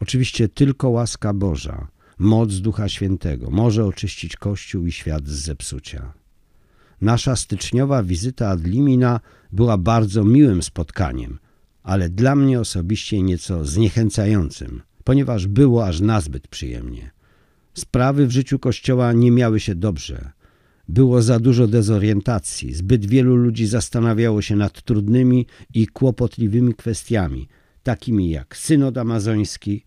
Oczywiście 0.00 0.48
tylko 0.48 0.88
łaska 0.88 1.34
Boża, 1.34 1.88
moc 2.18 2.54
Ducha 2.54 2.88
Świętego 2.88 3.50
może 3.50 3.84
oczyścić 3.84 4.36
Kościół 4.36 4.86
i 4.86 4.92
świat 4.92 5.28
z 5.28 5.44
zepsucia. 5.44 6.12
Nasza 7.00 7.36
styczniowa 7.36 8.02
wizyta 8.02 8.48
ad 8.48 8.64
limina 8.64 9.20
była 9.52 9.78
bardzo 9.78 10.24
miłym 10.24 10.62
spotkaniem, 10.62 11.38
ale 11.82 12.08
dla 12.08 12.36
mnie 12.36 12.60
osobiście 12.60 13.22
nieco 13.22 13.64
zniechęcającym, 13.64 14.82
ponieważ 15.04 15.46
było 15.46 15.86
aż 15.86 16.00
nazbyt 16.00 16.48
przyjemnie. 16.48 17.10
Sprawy 17.74 18.26
w 18.26 18.30
życiu 18.30 18.58
Kościoła 18.58 19.12
nie 19.12 19.30
miały 19.30 19.60
się 19.60 19.74
dobrze. 19.74 20.30
Było 20.88 21.22
za 21.22 21.38
dużo 21.38 21.66
dezorientacji, 21.66 22.74
zbyt 22.74 23.06
wielu 23.06 23.36
ludzi 23.36 23.66
zastanawiało 23.66 24.42
się 24.42 24.56
nad 24.56 24.82
trudnymi 24.82 25.46
i 25.74 25.86
kłopotliwymi 25.86 26.74
kwestiami, 26.74 27.48
takimi 27.82 28.30
jak 28.30 28.56
synod 28.56 28.98
amazoński. 28.98 29.84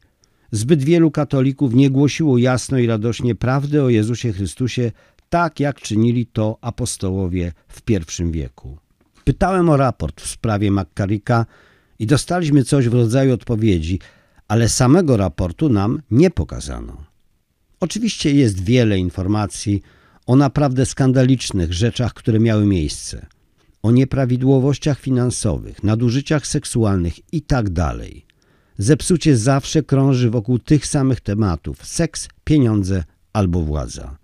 Zbyt 0.52 0.84
wielu 0.84 1.12
katolików 1.12 1.74
nie 1.74 1.90
głosiło 1.90 2.38
jasno 2.38 2.78
i 2.78 2.88
radośnie 2.88 3.36
prawdy 3.36 3.84
o 3.84 3.90
Jezusie 3.90 4.34
Chrystusie, 4.34 4.92
tak 5.30 5.60
jak 5.60 5.82
czynili 5.82 6.26
to 6.26 6.58
apostołowie 6.62 7.52
w 7.68 7.90
I 7.90 8.32
wieku. 8.32 8.78
Pytałem 9.24 9.70
o 9.70 9.78
raport 9.78 10.22
w 10.22 10.28
sprawie 10.28 10.72
McCarricka 10.72 11.46
i 12.00 12.08
dostaliśmy 12.08 12.64
coś 12.64 12.90
w 12.90 12.94
rodzaju 12.94 13.34
odpowiedzi, 13.34 14.00
ale 14.48 14.70
samego 14.70 15.18
raportu 15.18 15.70
nam 15.70 16.02
nie 16.12 16.30
pokazano. 16.30 17.05
Oczywiście 17.80 18.34
jest 18.34 18.64
wiele 18.64 19.00
informacji 19.00 19.82
o 20.26 20.36
naprawdę 20.36 20.86
skandalicznych 20.86 21.74
rzeczach, 21.74 22.14
które 22.14 22.40
miały 22.40 22.66
miejsce, 22.66 23.26
o 23.84 23.92
nieprawidłowościach 23.92 25.00
finansowych, 25.00 25.84
nadużyciach 25.84 26.48
seksualnych 26.48 27.34
itd. 27.34 27.92
Zepsucie 28.78 29.38
zawsze 29.38 29.84
krąży 29.84 30.30
wokół 30.30 30.60
tych 30.60 30.88
samych 30.88 31.22
tematów: 31.22 31.86
seks, 31.86 32.30
pieniądze 32.44 33.04
albo 33.34 33.62
władza. 33.62 34.18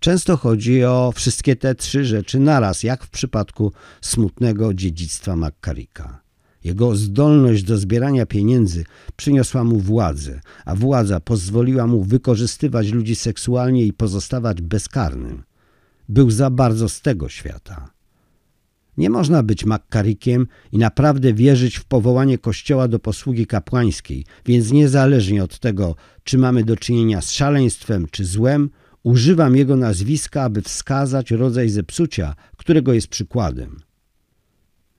Często 0.00 0.36
chodzi 0.36 0.84
o 0.84 1.12
wszystkie 1.14 1.56
te 1.56 1.74
trzy 1.74 2.04
rzeczy 2.04 2.38
naraz, 2.38 2.82
jak 2.82 3.04
w 3.04 3.10
przypadku 3.10 3.72
smutnego 4.00 4.74
dziedzictwa 4.74 5.36
McCarricka. 5.36 6.19
Jego 6.64 6.96
zdolność 6.96 7.62
do 7.62 7.78
zbierania 7.78 8.26
pieniędzy 8.26 8.84
przyniosła 9.16 9.64
mu 9.64 9.78
władzę, 9.78 10.40
a 10.64 10.74
władza 10.74 11.20
pozwoliła 11.20 11.86
mu 11.86 12.04
wykorzystywać 12.04 12.88
ludzi 12.88 13.16
seksualnie 13.16 13.86
i 13.86 13.92
pozostawać 13.92 14.62
bezkarnym. 14.62 15.42
Był 16.08 16.30
za 16.30 16.50
bardzo 16.50 16.88
z 16.88 17.00
tego 17.00 17.28
świata. 17.28 17.90
Nie 18.96 19.10
można 19.10 19.42
być 19.42 19.64
makkarikiem 19.64 20.46
i 20.72 20.78
naprawdę 20.78 21.34
wierzyć 21.34 21.76
w 21.76 21.84
powołanie 21.84 22.38
Kościoła 22.38 22.88
do 22.88 22.98
posługi 22.98 23.46
kapłańskiej, 23.46 24.24
więc 24.46 24.72
niezależnie 24.72 25.44
od 25.44 25.58
tego, 25.58 25.94
czy 26.24 26.38
mamy 26.38 26.64
do 26.64 26.76
czynienia 26.76 27.20
z 27.20 27.30
szaleństwem 27.30 28.06
czy 28.10 28.24
złem, 28.24 28.70
używam 29.02 29.56
jego 29.56 29.76
nazwiska, 29.76 30.42
aby 30.42 30.62
wskazać 30.62 31.30
rodzaj 31.30 31.68
zepsucia, 31.68 32.34
którego 32.56 32.92
jest 32.92 33.08
przykładem. 33.08 33.80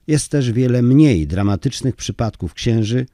Jest 0.06 0.28
też 0.28 0.52
wiele 0.52 0.82
mniej 0.82 1.26
dramatycznych 1.26 1.96
przypadków 1.96 2.54
księży, 2.54 3.06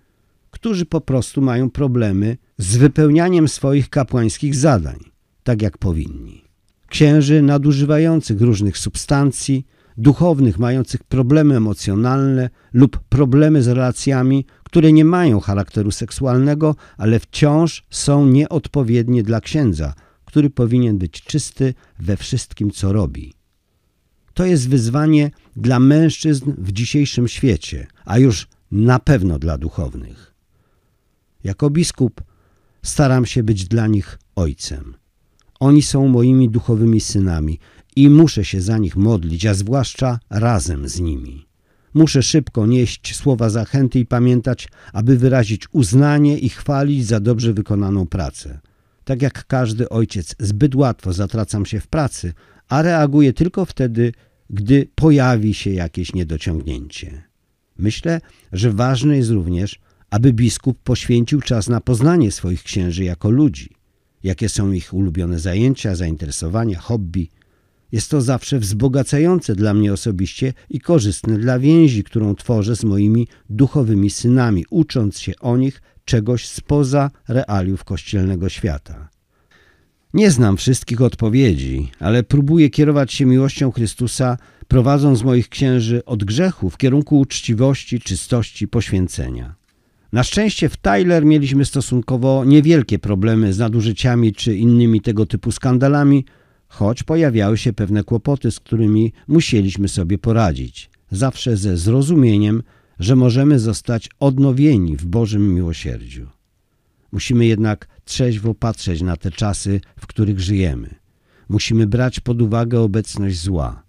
którzy 0.51 0.87
po 0.87 1.01
prostu 1.01 1.41
mają 1.41 1.71
problemy 1.71 2.37
z 2.59 2.77
wypełnianiem 2.77 3.49
swoich 3.49 3.91
kapłańskich 3.91 4.55
zadań, 4.55 4.99
tak 5.43 5.63
jak 5.63 5.79
powinni. 5.79 6.45
Księży 6.89 7.43
nadużywających 7.43 8.41
różnych 8.41 8.79
substancji, 8.79 9.67
duchownych 9.97 10.59
mających 10.59 11.05
problemy 11.05 11.57
emocjonalne 11.57 12.51
lub 12.73 12.99
problemy 13.09 13.63
z 13.63 13.69
relacjami, 13.69 14.47
które 14.65 14.93
nie 14.93 15.05
mają 15.05 15.41
charakteru 15.41 15.91
seksualnego, 15.91 16.77
ale 16.97 17.19
wciąż 17.19 17.87
są 17.91 18.27
nieodpowiednie 18.27 19.23
dla 19.23 19.41
księdza, 19.41 19.95
który 20.25 20.51
powinien 20.51 20.99
być 20.99 21.23
czysty 21.23 21.75
we 21.99 22.17
wszystkim, 22.17 22.71
co 22.71 22.93
robi. 22.93 23.38
To 24.39 24.47
jest 24.47 24.69
wyzwanie 24.69 25.31
dla 25.57 25.81
mężczyzn 25.81 26.53
w 26.59 26.73
dzisiejszym 26.73 27.29
świecie, 27.29 27.87
a 28.05 28.19
już 28.19 28.49
na 28.71 28.99
pewno 28.99 29.39
dla 29.39 29.59
duchownych. 29.59 30.35
Jako 31.45 31.71
biskup 31.71 32.23
staram 32.83 33.27
się 33.27 33.43
być 33.43 33.65
dla 33.65 33.87
nich 33.87 34.19
ojcem. 34.37 34.95
Oni 35.61 35.83
są 35.83 36.09
moimi 36.09 36.49
duchowymi 36.49 37.01
synami 37.01 37.59
i 37.97 38.11
muszę 38.11 38.45
się 38.45 38.61
za 38.61 38.79
nich 38.79 38.97
modlić, 38.97 39.47
a 39.47 39.55
zwłaszcza 39.55 40.19
razem 40.31 40.89
z 40.89 41.01
nimi. 41.01 41.47
Muszę 41.95 42.23
szybko 42.23 42.67
nieść 42.67 43.17
słowa 43.17 43.51
zachęty 43.51 43.99
i 43.99 44.07
pamiętać, 44.07 44.69
aby 44.93 45.17
wyrazić 45.17 45.67
uznanie 45.73 46.39
i 46.39 46.49
chwalić 46.49 47.07
za 47.07 47.21
dobrze 47.21 47.53
wykonaną 47.53 48.07
pracę. 48.07 48.61
Tak 49.05 49.23
jak 49.23 49.47
każdy 49.47 49.89
ojciec, 49.89 50.35
zbyt 50.39 50.75
łatwo 50.75 51.13
zatracam 51.13 51.67
się 51.67 51.81
w 51.81 51.87
pracy, 51.87 52.33
a 52.69 52.83
reaguję 52.83 53.33
tylko 53.33 53.65
wtedy, 53.65 54.13
gdy 54.51 54.89
pojawi 54.95 55.55
się 55.55 55.71
jakieś 55.71 56.15
niedociągnięcie. 56.15 57.23
Myślę, 57.79 58.21
że 58.53 58.73
ważne 58.73 59.17
jest 59.17 59.31
również, 59.31 59.81
aby 60.11 60.33
biskup 60.33 60.79
poświęcił 60.83 61.41
czas 61.41 61.69
na 61.69 61.81
poznanie 61.81 62.33
swoich 62.33 62.63
księży 62.63 63.05
jako 63.05 63.31
ludzi. 63.31 63.71
Jakie 64.23 64.49
są 64.49 64.73
ich 64.73 64.95
ulubione 64.95 65.39
zajęcia, 65.39 65.95
zainteresowania, 65.95 66.79
hobby. 66.79 67.29
Jest 67.93 68.11
to 68.11 68.21
zawsze 68.21 68.59
wzbogacające 68.59 69.55
dla 69.55 69.75
mnie 69.75 69.93
osobiście 69.93 70.53
i 70.71 70.81
korzystne 70.81 71.39
dla 71.39 71.59
więzi, 71.59 72.05
którą 72.05 72.35
tworzę 72.35 72.77
z 72.77 72.85
moimi 72.85 73.29
duchowymi 73.51 74.11
synami, 74.11 74.65
ucząc 74.71 75.19
się 75.19 75.33
o 75.41 75.57
nich 75.57 75.83
czegoś 76.05 76.49
spoza 76.49 77.11
realiów 77.29 77.85
kościelnego 77.85 78.49
świata. 78.49 79.09
Nie 80.15 80.31
znam 80.31 80.57
wszystkich 80.57 81.03
odpowiedzi, 81.03 81.91
ale 82.01 82.23
próbuję 82.23 82.71
kierować 82.71 83.13
się 83.13 83.27
miłością 83.27 83.71
Chrystusa, 83.73 84.37
prowadząc 84.69 85.23
moich 85.23 85.49
księży 85.49 86.05
od 86.05 86.25
grzechu 86.25 86.71
w 86.71 86.77
kierunku 86.77 87.19
uczciwości, 87.19 88.01
czystości, 88.01 88.69
poświęcenia. 88.69 89.55
Na 90.13 90.23
szczęście 90.23 90.69
w 90.69 90.77
Tyler 90.77 91.25
mieliśmy 91.25 91.65
stosunkowo 91.65 92.45
niewielkie 92.45 92.99
problemy 92.99 93.53
z 93.53 93.59
nadużyciami 93.59 94.33
czy 94.33 94.57
innymi 94.57 95.01
tego 95.01 95.27
typu 95.27 95.53
skandalami, 95.53 96.25
choć 96.69 97.03
pojawiały 97.03 97.59
się 97.59 97.73
pewne 97.73 98.05
kłopoty, 98.05 98.51
z 98.51 98.61
którymi 98.61 99.13
musieliśmy 99.29 99.89
sobie 99.89 100.19
poradzić, 100.19 100.91
zawsze 101.11 101.57
ze 101.57 101.77
zrozumieniem, 101.77 102.63
że 102.99 103.17
możemy 103.17 103.59
zostać 103.59 104.09
odnowieni 104.21 104.97
w 104.97 105.07
Bożym 105.07 105.55
miłosierdziu. 105.55 106.38
Musimy 107.13 107.47
jednak 107.47 107.89
trzeźwo 108.05 108.55
patrzeć 108.55 109.03
na 109.03 109.17
te 109.17 109.31
czasy, 109.31 109.81
w 110.01 110.07
których 110.07 110.41
żyjemy. 110.41 110.95
Musimy 111.49 111.87
brać 111.87 112.21
pod 112.21 112.43
uwagę 112.43 112.81
obecność 112.81 113.41
zła. 113.41 113.83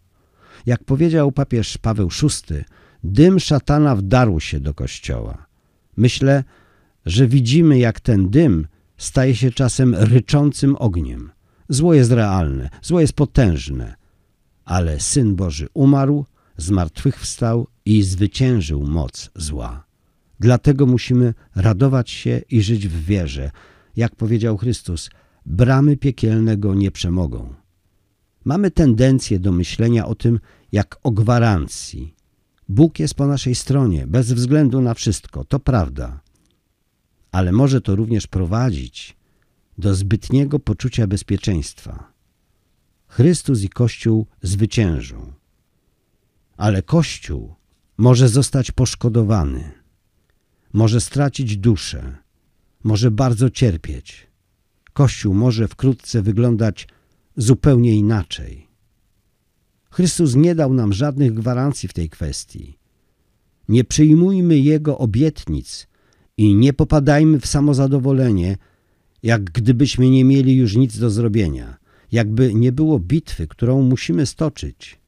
Jak 0.65 0.83
powiedział 0.83 1.31
papież 1.31 1.77
Paweł 1.77 2.09
VI, 2.21 2.55
dym 3.03 3.39
szatana 3.39 3.95
wdarł 3.95 4.39
się 4.39 4.59
do 4.59 4.73
kościoła. 4.73 5.45
Myślę, 5.97 6.43
że 7.05 7.27
widzimy, 7.27 7.79
jak 7.79 7.99
ten 7.99 8.29
dym 8.29 8.67
staje 8.97 9.35
się 9.35 9.51
czasem 9.51 9.95
ryczącym 9.95 10.75
ogniem. 10.75 11.31
Zło 11.69 11.93
jest 11.93 12.11
realne, 12.11 12.69
zło 12.81 13.01
jest 13.01 13.13
potężne, 13.13 13.95
ale 14.65 14.99
Syn 14.99 15.35
Boży 15.35 15.67
umarł, 15.73 16.25
zmartwychwstał 16.57 17.67
i 17.85 18.03
zwyciężył 18.03 18.83
moc 18.83 19.31
zła. 19.35 19.88
Dlatego 20.39 20.85
musimy 20.85 21.33
radować 21.55 22.09
się 22.09 22.41
i 22.49 22.61
żyć 22.61 22.87
w 22.87 23.05
wierze. 23.05 23.51
Jak 23.95 24.15
powiedział 24.15 24.57
Chrystus, 24.57 25.09
bramy 25.45 25.97
piekielnego 25.97 26.75
nie 26.75 26.91
przemogą. 26.91 27.53
Mamy 28.45 28.71
tendencję 28.71 29.39
do 29.39 29.51
myślenia 29.51 30.05
o 30.05 30.15
tym 30.15 30.39
jak 30.71 30.99
o 31.03 31.11
gwarancji. 31.11 32.15
Bóg 32.69 32.99
jest 32.99 33.13
po 33.13 33.27
naszej 33.27 33.55
stronie, 33.55 34.07
bez 34.07 34.33
względu 34.33 34.81
na 34.81 34.93
wszystko, 34.93 35.45
to 35.45 35.59
prawda. 35.59 36.21
Ale 37.31 37.51
może 37.51 37.81
to 37.81 37.95
również 37.95 38.27
prowadzić 38.27 39.17
do 39.77 39.95
zbytniego 39.95 40.59
poczucia 40.59 41.07
bezpieczeństwa. 41.07 42.13
Chrystus 43.07 43.61
i 43.61 43.69
Kościół 43.69 44.27
zwyciężą. 44.41 45.33
Ale 46.57 46.81
Kościół 46.83 47.55
może 47.97 48.29
zostać 48.29 48.71
poszkodowany, 48.71 49.78
może 50.73 51.01
stracić 51.01 51.57
duszę, 51.57 52.17
może 52.83 53.11
bardzo 53.11 53.49
cierpieć. 53.49 54.27
Kościół 54.93 55.33
może 55.33 55.67
wkrótce 55.67 56.21
wyglądać 56.21 56.87
zupełnie 57.37 57.95
inaczej. 57.95 58.67
Chrystus 59.91 60.35
nie 60.35 60.55
dał 60.55 60.73
nam 60.73 60.93
żadnych 60.93 61.33
gwarancji 61.33 61.89
w 61.89 61.93
tej 61.93 62.09
kwestii. 62.09 62.77
Nie 63.69 63.83
przyjmujmy 63.83 64.59
Jego 64.59 64.97
obietnic 64.97 65.87
i 66.37 66.55
nie 66.55 66.73
popadajmy 66.73 67.39
w 67.39 67.45
samozadowolenie, 67.45 68.57
jak 69.23 69.43
gdybyśmy 69.43 70.09
nie 70.09 70.25
mieli 70.25 70.55
już 70.55 70.75
nic 70.75 70.99
do 70.99 71.09
zrobienia, 71.09 71.77
jakby 72.11 72.53
nie 72.53 72.71
było 72.71 72.99
bitwy, 72.99 73.47
którą 73.47 73.81
musimy 73.81 74.25
stoczyć. 74.25 74.99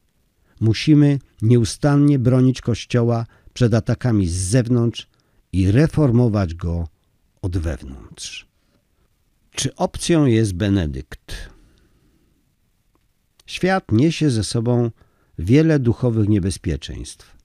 Musimy 0.60 1.20
nieustannie 1.42 2.20
bronić 2.20 2.62
Kościoła 2.62 3.26
przed 3.54 3.74
atakami 3.74 4.28
z 4.28 4.34
zewnątrz 4.34 5.08
i 5.54 5.72
reformować 5.72 6.54
go 6.54 6.88
od 7.42 7.58
wewnątrz. 7.58 8.48
Czy 9.52 9.76
opcją 9.76 10.26
jest 10.26 10.54
Benedykt? 10.54 11.50
Świat 13.46 13.92
niesie 13.92 14.30
ze 14.30 14.44
sobą 14.44 14.92
wiele 15.40 15.80
duchowych 15.80 16.30
niebezpieczeństw. 16.30 17.38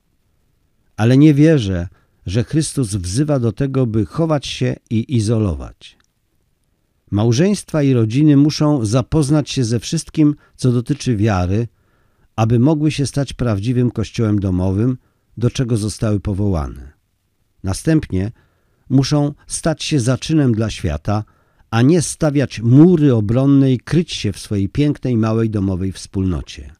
Ale 0.96 1.16
nie 1.16 1.34
wierzę, 1.34 1.88
że 2.26 2.44
Chrystus 2.44 2.94
wzywa 2.94 3.38
do 3.38 3.52
tego, 3.52 3.86
by 3.86 4.06
chować 4.06 4.46
się 4.46 4.76
i 4.90 5.16
izolować. 5.16 5.98
Małżeństwa 7.10 7.82
i 7.82 7.92
rodziny 7.92 8.36
muszą 8.36 8.84
zapoznać 8.84 9.50
się 9.50 9.64
ze 9.64 9.80
wszystkim, 9.80 10.34
co 10.56 10.72
dotyczy 10.72 11.16
wiary, 11.16 11.68
aby 12.36 12.58
mogły 12.58 12.90
się 12.90 13.06
stać 13.06 13.32
prawdziwym 13.32 13.90
kościołem 13.90 14.38
domowym, 14.38 14.98
do 15.36 15.50
czego 15.50 15.76
zostały 15.76 16.20
powołane. 16.20 16.95
Następnie 17.66 18.32
muszą 18.90 19.34
stać 19.46 19.84
się 19.84 20.00
zaczynem 20.00 20.54
dla 20.54 20.70
świata, 20.70 21.24
a 21.70 21.82
nie 21.82 22.02
stawiać 22.02 22.60
mury 22.60 23.14
obronne 23.14 23.72
i 23.72 23.78
kryć 23.78 24.12
się 24.12 24.32
w 24.32 24.38
swojej 24.38 24.68
pięknej, 24.68 25.16
małej 25.16 25.50
domowej 25.50 25.92
wspólnocie. 25.92 26.72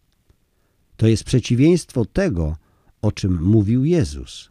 To 0.97 1.07
jest 1.07 1.25
przeciwieństwo 1.25 2.05
tego, 2.05 2.57
o 3.03 3.13
czym 3.13 3.43
mówił 3.43 3.85
Jezus. 3.85 4.51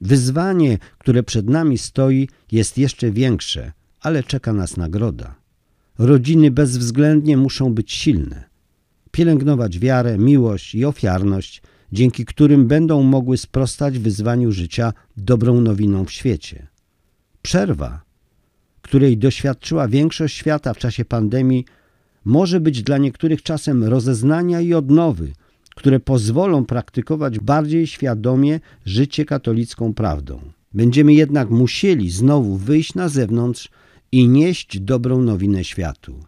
Wyzwanie, 0.00 0.78
które 0.98 1.22
przed 1.22 1.48
nami 1.48 1.78
stoi, 1.78 2.28
jest 2.52 2.78
jeszcze 2.78 3.10
większe, 3.10 3.72
ale 4.00 4.22
czeka 4.22 4.52
nas 4.52 4.76
nagroda. 4.76 5.34
Rodziny 5.98 6.50
bezwzględnie 6.50 7.36
muszą 7.36 7.74
być 7.74 7.92
silne, 7.92 8.44
pielęgnować 9.10 9.78
wiarę, 9.78 10.18
miłość 10.18 10.74
i 10.74 10.84
ofiarność, 10.84 11.62
dzięki 11.94 12.24
którym 12.24 12.66
będą 12.66 13.02
mogły 13.02 13.36
sprostać 13.36 13.98
wyzwaniu 13.98 14.52
życia 14.52 14.92
dobrą 15.16 15.60
nowiną 15.60 16.04
w 16.04 16.12
świecie. 16.12 16.66
Przerwa 17.42 18.04
której 18.84 19.18
doświadczyła 19.18 19.88
większość 19.88 20.36
świata 20.36 20.74
w 20.74 20.78
czasie 20.78 21.04
pandemii, 21.04 21.64
może 22.24 22.60
być 22.60 22.82
dla 22.82 22.98
niektórych 22.98 23.42
czasem 23.42 23.84
rozeznania 23.84 24.60
i 24.60 24.74
odnowy, 24.74 25.32
które 25.74 26.00
pozwolą 26.00 26.64
praktykować 26.64 27.38
bardziej 27.38 27.86
świadomie 27.86 28.60
życie 28.84 29.24
katolicką 29.24 29.94
prawdą. 29.94 30.40
Będziemy 30.74 31.14
jednak 31.14 31.50
musieli 31.50 32.10
znowu 32.10 32.56
wyjść 32.56 32.94
na 32.94 33.08
zewnątrz 33.08 33.68
i 34.12 34.28
nieść 34.28 34.80
dobrą 34.80 35.22
nowinę 35.22 35.64
światu. 35.64 36.24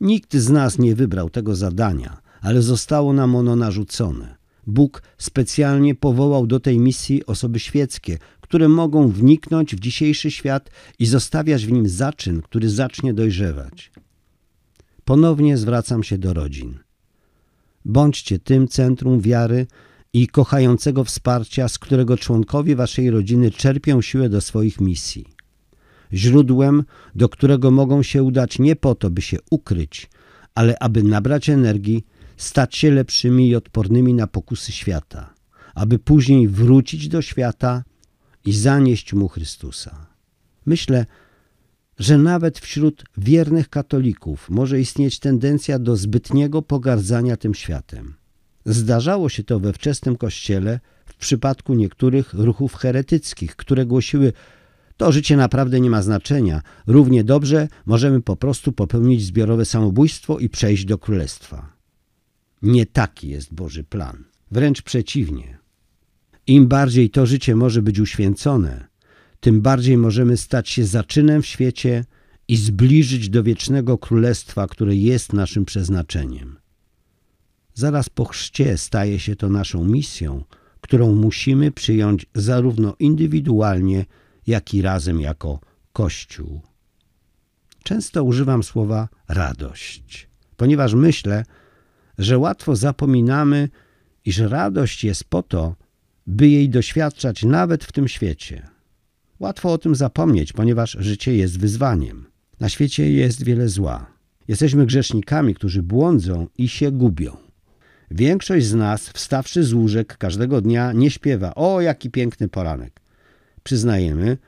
Nikt 0.00 0.36
z 0.36 0.50
nas 0.50 0.78
nie 0.78 0.94
wybrał 0.94 1.30
tego 1.30 1.56
zadania, 1.56 2.20
ale 2.40 2.62
zostało 2.62 3.12
nam 3.12 3.36
ono 3.36 3.56
narzucone. 3.56 4.37
Bóg 4.68 5.02
specjalnie 5.18 5.94
powołał 5.94 6.46
do 6.46 6.60
tej 6.60 6.78
misji 6.78 7.26
osoby 7.26 7.58
świeckie, 7.58 8.18
które 8.40 8.68
mogą 8.68 9.08
wniknąć 9.08 9.76
w 9.76 9.80
dzisiejszy 9.80 10.30
świat 10.30 10.70
i 10.98 11.06
zostawiać 11.06 11.66
w 11.66 11.72
nim 11.72 11.88
zaczyn, 11.88 12.42
który 12.42 12.70
zacznie 12.70 13.14
dojrzewać. 13.14 13.90
Ponownie 15.04 15.56
zwracam 15.56 16.02
się 16.02 16.18
do 16.18 16.34
rodzin. 16.34 16.78
Bądźcie 17.84 18.38
tym 18.38 18.68
centrum 18.68 19.20
wiary 19.20 19.66
i 20.12 20.26
kochającego 20.26 21.04
wsparcia, 21.04 21.68
z 21.68 21.78
którego 21.78 22.16
członkowie 22.16 22.76
waszej 22.76 23.10
rodziny 23.10 23.50
czerpią 23.50 24.02
siłę 24.02 24.28
do 24.28 24.40
swoich 24.40 24.80
misji. 24.80 25.24
Źródłem, 26.12 26.84
do 27.14 27.28
którego 27.28 27.70
mogą 27.70 28.02
się 28.02 28.22
udać 28.22 28.58
nie 28.58 28.76
po 28.76 28.94
to, 28.94 29.10
by 29.10 29.22
się 29.22 29.38
ukryć, 29.50 30.10
ale 30.54 30.78
aby 30.78 31.02
nabrać 31.02 31.50
energii, 31.50 32.04
stać 32.38 32.76
się 32.76 32.90
lepszymi 32.90 33.48
i 33.48 33.56
odpornymi 33.56 34.14
na 34.14 34.26
pokusy 34.26 34.72
świata, 34.72 35.34
aby 35.74 35.98
później 35.98 36.48
wrócić 36.48 37.08
do 37.08 37.22
świata 37.22 37.84
i 38.44 38.52
zanieść 38.52 39.12
mu 39.12 39.28
Chrystusa. 39.28 40.06
Myślę, 40.66 41.06
że 41.98 42.18
nawet 42.18 42.58
wśród 42.58 43.04
wiernych 43.16 43.68
katolików 43.68 44.50
może 44.50 44.80
istnieć 44.80 45.18
tendencja 45.18 45.78
do 45.78 45.96
zbytniego 45.96 46.62
pogardzania 46.62 47.36
tym 47.36 47.54
światem. 47.54 48.14
Zdarzało 48.66 49.28
się 49.28 49.44
to 49.44 49.60
we 49.60 49.72
wczesnym 49.72 50.16
kościele 50.16 50.80
w 51.06 51.14
przypadku 51.16 51.74
niektórych 51.74 52.34
ruchów 52.34 52.74
heretyckich, 52.74 53.56
które 53.56 53.86
głosiły 53.86 54.32
To 54.96 55.12
życie 55.12 55.36
naprawdę 55.36 55.80
nie 55.80 55.90
ma 55.90 56.02
znaczenia. 56.02 56.62
Równie 56.86 57.24
dobrze 57.24 57.68
możemy 57.86 58.22
po 58.22 58.36
prostu 58.36 58.72
popełnić 58.72 59.24
zbiorowe 59.24 59.64
samobójstwo 59.64 60.38
i 60.38 60.48
przejść 60.48 60.84
do 60.84 60.98
królestwa. 60.98 61.77
Nie 62.62 62.86
taki 62.86 63.28
jest 63.28 63.54
Boży 63.54 63.84
plan. 63.84 64.24
Wręcz 64.50 64.82
przeciwnie. 64.82 65.58
Im 66.46 66.68
bardziej 66.68 67.10
to 67.10 67.26
życie 67.26 67.56
może 67.56 67.82
być 67.82 68.00
uświęcone, 68.00 68.88
tym 69.40 69.60
bardziej 69.60 69.98
możemy 69.98 70.36
stać 70.36 70.68
się 70.68 70.84
zaczynem 70.84 71.42
w 71.42 71.46
świecie 71.46 72.04
i 72.48 72.56
zbliżyć 72.56 73.28
do 73.28 73.42
wiecznego 73.42 73.98
królestwa, 73.98 74.66
które 74.66 74.96
jest 74.96 75.32
naszym 75.32 75.64
przeznaczeniem. 75.64 76.58
Zaraz 77.74 78.08
po 78.08 78.24
chrzcie 78.24 78.78
staje 78.78 79.18
się 79.18 79.36
to 79.36 79.48
naszą 79.48 79.84
misją, 79.84 80.44
którą 80.80 81.14
musimy 81.14 81.72
przyjąć 81.72 82.26
zarówno 82.34 82.96
indywidualnie, 82.98 84.06
jak 84.46 84.74
i 84.74 84.82
razem 84.82 85.20
jako 85.20 85.60
Kościół. 85.92 86.60
Często 87.82 88.24
używam 88.24 88.62
słowa 88.62 89.08
radość, 89.28 90.28
ponieważ 90.56 90.94
myślę, 90.94 91.44
że 92.18 92.38
łatwo 92.38 92.76
zapominamy, 92.76 93.68
iż 94.24 94.38
radość 94.38 95.04
jest 95.04 95.24
po 95.24 95.42
to, 95.42 95.76
by 96.26 96.48
jej 96.48 96.68
doświadczać 96.68 97.42
nawet 97.42 97.84
w 97.84 97.92
tym 97.92 98.08
świecie. 98.08 98.68
Łatwo 99.40 99.72
o 99.72 99.78
tym 99.78 99.94
zapomnieć, 99.94 100.52
ponieważ 100.52 100.96
życie 101.00 101.36
jest 101.36 101.60
wyzwaniem. 101.60 102.26
Na 102.60 102.68
świecie 102.68 103.12
jest 103.12 103.44
wiele 103.44 103.68
zła. 103.68 104.06
Jesteśmy 104.48 104.86
grzesznikami, 104.86 105.54
którzy 105.54 105.82
błądzą 105.82 106.46
i 106.58 106.68
się 106.68 106.92
gubią. 106.92 107.36
Większość 108.10 108.66
z 108.66 108.74
nas, 108.74 109.08
wstawszy 109.08 109.64
z 109.64 109.72
łóżek 109.72 110.16
każdego 110.16 110.60
dnia, 110.60 110.92
nie 110.92 111.10
śpiewa 111.10 111.54
o 111.54 111.80
jaki 111.80 112.10
piękny 112.10 112.48
poranek. 112.48 113.00
Przyznajemy, 113.62 114.38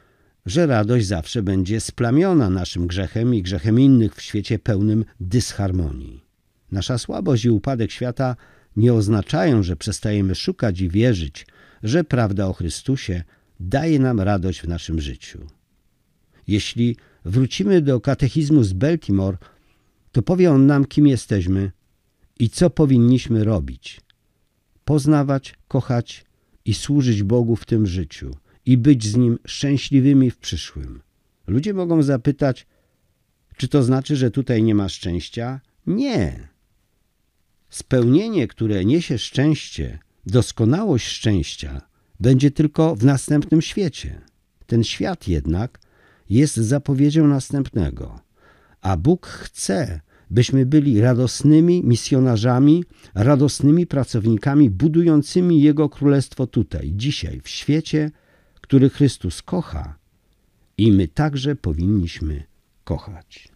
że 0.46 0.66
radość 0.66 1.06
zawsze 1.06 1.42
będzie 1.42 1.80
splamiona 1.80 2.50
naszym 2.50 2.86
grzechem 2.86 3.34
i 3.34 3.42
grzechem 3.42 3.80
innych 3.80 4.14
w 4.14 4.22
świecie 4.22 4.58
pełnym 4.58 5.04
dysharmonii. 5.20 6.29
Nasza 6.72 6.98
słabość 6.98 7.44
i 7.44 7.50
upadek 7.50 7.90
świata 7.90 8.36
nie 8.76 8.94
oznaczają, 8.94 9.62
że 9.62 9.76
przestajemy 9.76 10.34
szukać 10.34 10.80
i 10.80 10.88
wierzyć, 10.88 11.46
że 11.82 12.04
prawda 12.04 12.46
o 12.46 12.52
Chrystusie 12.52 13.24
daje 13.60 13.98
nam 13.98 14.20
radość 14.20 14.60
w 14.60 14.68
naszym 14.68 15.00
życiu. 15.00 15.46
Jeśli 16.46 16.96
wrócimy 17.24 17.82
do 17.82 18.00
katechizmu 18.00 18.62
z 18.62 18.72
Baltimore, 18.72 19.38
to 20.12 20.22
powie 20.22 20.50
on 20.50 20.66
nam, 20.66 20.84
kim 20.84 21.06
jesteśmy 21.06 21.72
i 22.38 22.50
co 22.50 22.70
powinniśmy 22.70 23.44
robić. 23.44 24.00
Poznawać, 24.84 25.54
kochać 25.68 26.24
i 26.64 26.74
służyć 26.74 27.22
Bogu 27.22 27.56
w 27.56 27.66
tym 27.66 27.86
życiu 27.86 28.36
i 28.66 28.78
być 28.78 29.06
z 29.06 29.16
Nim 29.16 29.38
szczęśliwymi 29.46 30.30
w 30.30 30.38
przyszłym. 30.38 31.02
Ludzie 31.46 31.74
mogą 31.74 32.02
zapytać, 32.02 32.66
czy 33.56 33.68
to 33.68 33.82
znaczy, 33.82 34.16
że 34.16 34.30
tutaj 34.30 34.62
nie 34.62 34.74
ma 34.74 34.88
szczęścia? 34.88 35.60
Nie. 35.86 36.48
Spełnienie, 37.70 38.48
które 38.48 38.84
niesie 38.84 39.18
szczęście, 39.18 39.98
doskonałość 40.26 41.06
szczęścia, 41.06 41.80
będzie 42.20 42.50
tylko 42.50 42.96
w 42.96 43.04
następnym 43.04 43.62
świecie. 43.62 44.20
Ten 44.66 44.84
świat 44.84 45.28
jednak 45.28 45.80
jest 46.30 46.56
zapowiedzią 46.56 47.26
następnego. 47.26 48.20
A 48.80 48.96
Bóg 48.96 49.26
chce, 49.26 50.00
byśmy 50.30 50.66
byli 50.66 51.00
radosnymi 51.00 51.82
misjonarzami, 51.84 52.84
radosnymi 53.14 53.86
pracownikami 53.86 54.70
budującymi 54.70 55.62
Jego 55.62 55.88
Królestwo 55.88 56.46
tutaj, 56.46 56.92
dzisiaj, 56.94 57.40
w 57.40 57.48
świecie, 57.48 58.10
który 58.60 58.90
Chrystus 58.90 59.42
kocha 59.42 59.98
i 60.78 60.92
my 60.92 61.08
także 61.08 61.56
powinniśmy 61.56 62.42
kochać. 62.84 63.48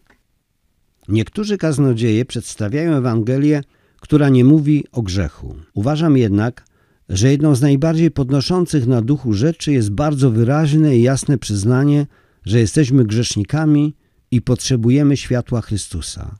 Niektórzy 1.07 1.57
kaznodzieje 1.57 2.25
przedstawiają 2.25 2.93
Ewangelię, 2.97 3.61
która 4.05 4.29
nie 4.29 4.45
mówi 4.45 4.85
o 4.91 5.01
grzechu. 5.01 5.55
Uważam 5.73 6.17
jednak, 6.17 6.65
że 7.09 7.31
jedną 7.31 7.55
z 7.55 7.61
najbardziej 7.61 8.11
podnoszących 8.11 8.87
na 8.87 9.01
duchu 9.01 9.33
rzeczy 9.33 9.71
jest 9.73 9.91
bardzo 9.91 10.31
wyraźne 10.31 10.97
i 10.97 11.01
jasne 11.01 11.37
przyznanie, 11.37 12.07
że 12.45 12.59
jesteśmy 12.59 13.05
grzesznikami 13.05 13.95
i 14.31 14.41
potrzebujemy 14.41 15.17
światła 15.17 15.61
Chrystusa. 15.61 16.39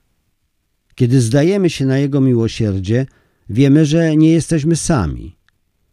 Kiedy 0.96 1.22
zdajemy 1.22 1.70
się 1.70 1.86
na 1.86 1.98
Jego 1.98 2.22
miłosierdzie, 2.22 3.06
wiemy, 3.50 3.86
że 3.86 4.16
nie 4.16 4.32
jesteśmy 4.32 4.76
sami. 4.76 5.36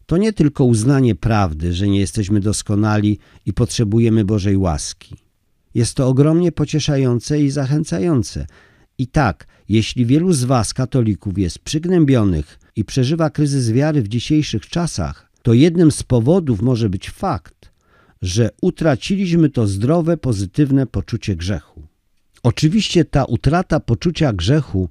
To 0.05 0.17
nie 0.17 0.33
tylko 0.33 0.65
uznanie 0.65 1.15
prawdy, 1.15 1.73
że 1.73 1.87
nie 1.87 1.99
jesteśmy 1.99 2.39
doskonali 2.39 3.19
i 3.45 3.53
potrzebujemy 3.53 4.25
Bożej 4.25 4.57
łaski. 4.57 5.15
Jest 5.75 5.95
to 5.95 6.07
ogromnie 6.07 6.51
pocieszające 6.51 7.41
i 7.41 7.49
zachęcające. 7.49 8.45
I 8.97 9.07
tak, 9.07 9.47
jeśli 9.69 10.05
wielu 10.05 10.33
z 10.33 10.43
Was, 10.43 10.73
katolików, 10.73 11.37
jest 11.37 11.59
przygnębionych 11.59 12.59
i 12.75 12.85
przeżywa 12.85 13.29
kryzys 13.29 13.71
wiary 13.71 14.01
w 14.01 14.07
dzisiejszych 14.07 14.67
czasach, 14.67 15.29
to 15.41 15.53
jednym 15.53 15.91
z 15.91 16.03
powodów 16.03 16.61
może 16.61 16.89
być 16.89 17.09
fakt, 17.09 17.71
że 18.21 18.49
utraciliśmy 18.61 19.49
to 19.49 19.67
zdrowe, 19.67 20.17
pozytywne 20.17 20.87
poczucie 20.87 21.35
grzechu. 21.35 21.81
Oczywiście 22.43 23.05
ta 23.05 23.25
utrata 23.25 23.79
poczucia 23.79 24.33
grzechu 24.33 24.89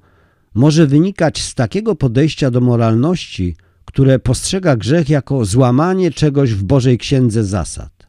może 0.54 0.86
wynikać 0.86 1.42
z 1.42 1.54
takiego 1.54 1.94
podejścia 1.94 2.50
do 2.50 2.60
moralności, 2.60 3.56
które 3.84 4.18
postrzega 4.18 4.76
grzech 4.76 5.08
jako 5.08 5.44
złamanie 5.44 6.10
czegoś 6.10 6.54
w 6.54 6.62
Bożej 6.62 6.98
Księdze 6.98 7.44
Zasad. 7.44 8.01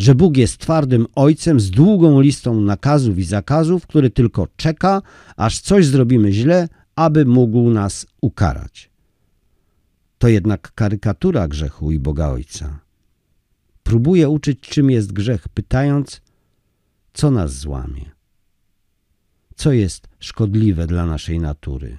Że 0.00 0.14
Bóg 0.14 0.36
jest 0.36 0.58
twardym 0.58 1.06
ojcem 1.14 1.60
z 1.60 1.70
długą 1.70 2.20
listą 2.20 2.60
nakazów 2.60 3.18
i 3.18 3.24
zakazów, 3.24 3.86
który 3.86 4.10
tylko 4.10 4.48
czeka, 4.56 5.02
aż 5.36 5.60
coś 5.60 5.86
zrobimy 5.86 6.32
źle, 6.32 6.68
aby 6.96 7.24
mógł 7.24 7.70
nas 7.70 8.06
ukarać. 8.20 8.90
To 10.18 10.28
jednak 10.28 10.72
karykatura 10.74 11.48
grzechu 11.48 11.90
i 11.90 11.98
Boga 11.98 12.28
Ojca. 12.28 12.80
Próbuje 13.82 14.28
uczyć, 14.28 14.60
czym 14.60 14.90
jest 14.90 15.12
grzech, 15.12 15.48
pytając, 15.48 16.20
co 17.12 17.30
nas 17.30 17.52
złamie 17.52 18.20
co 19.60 19.72
jest 19.72 20.08
szkodliwe 20.18 20.86
dla 20.86 21.06
naszej 21.06 21.38
natury. 21.40 21.98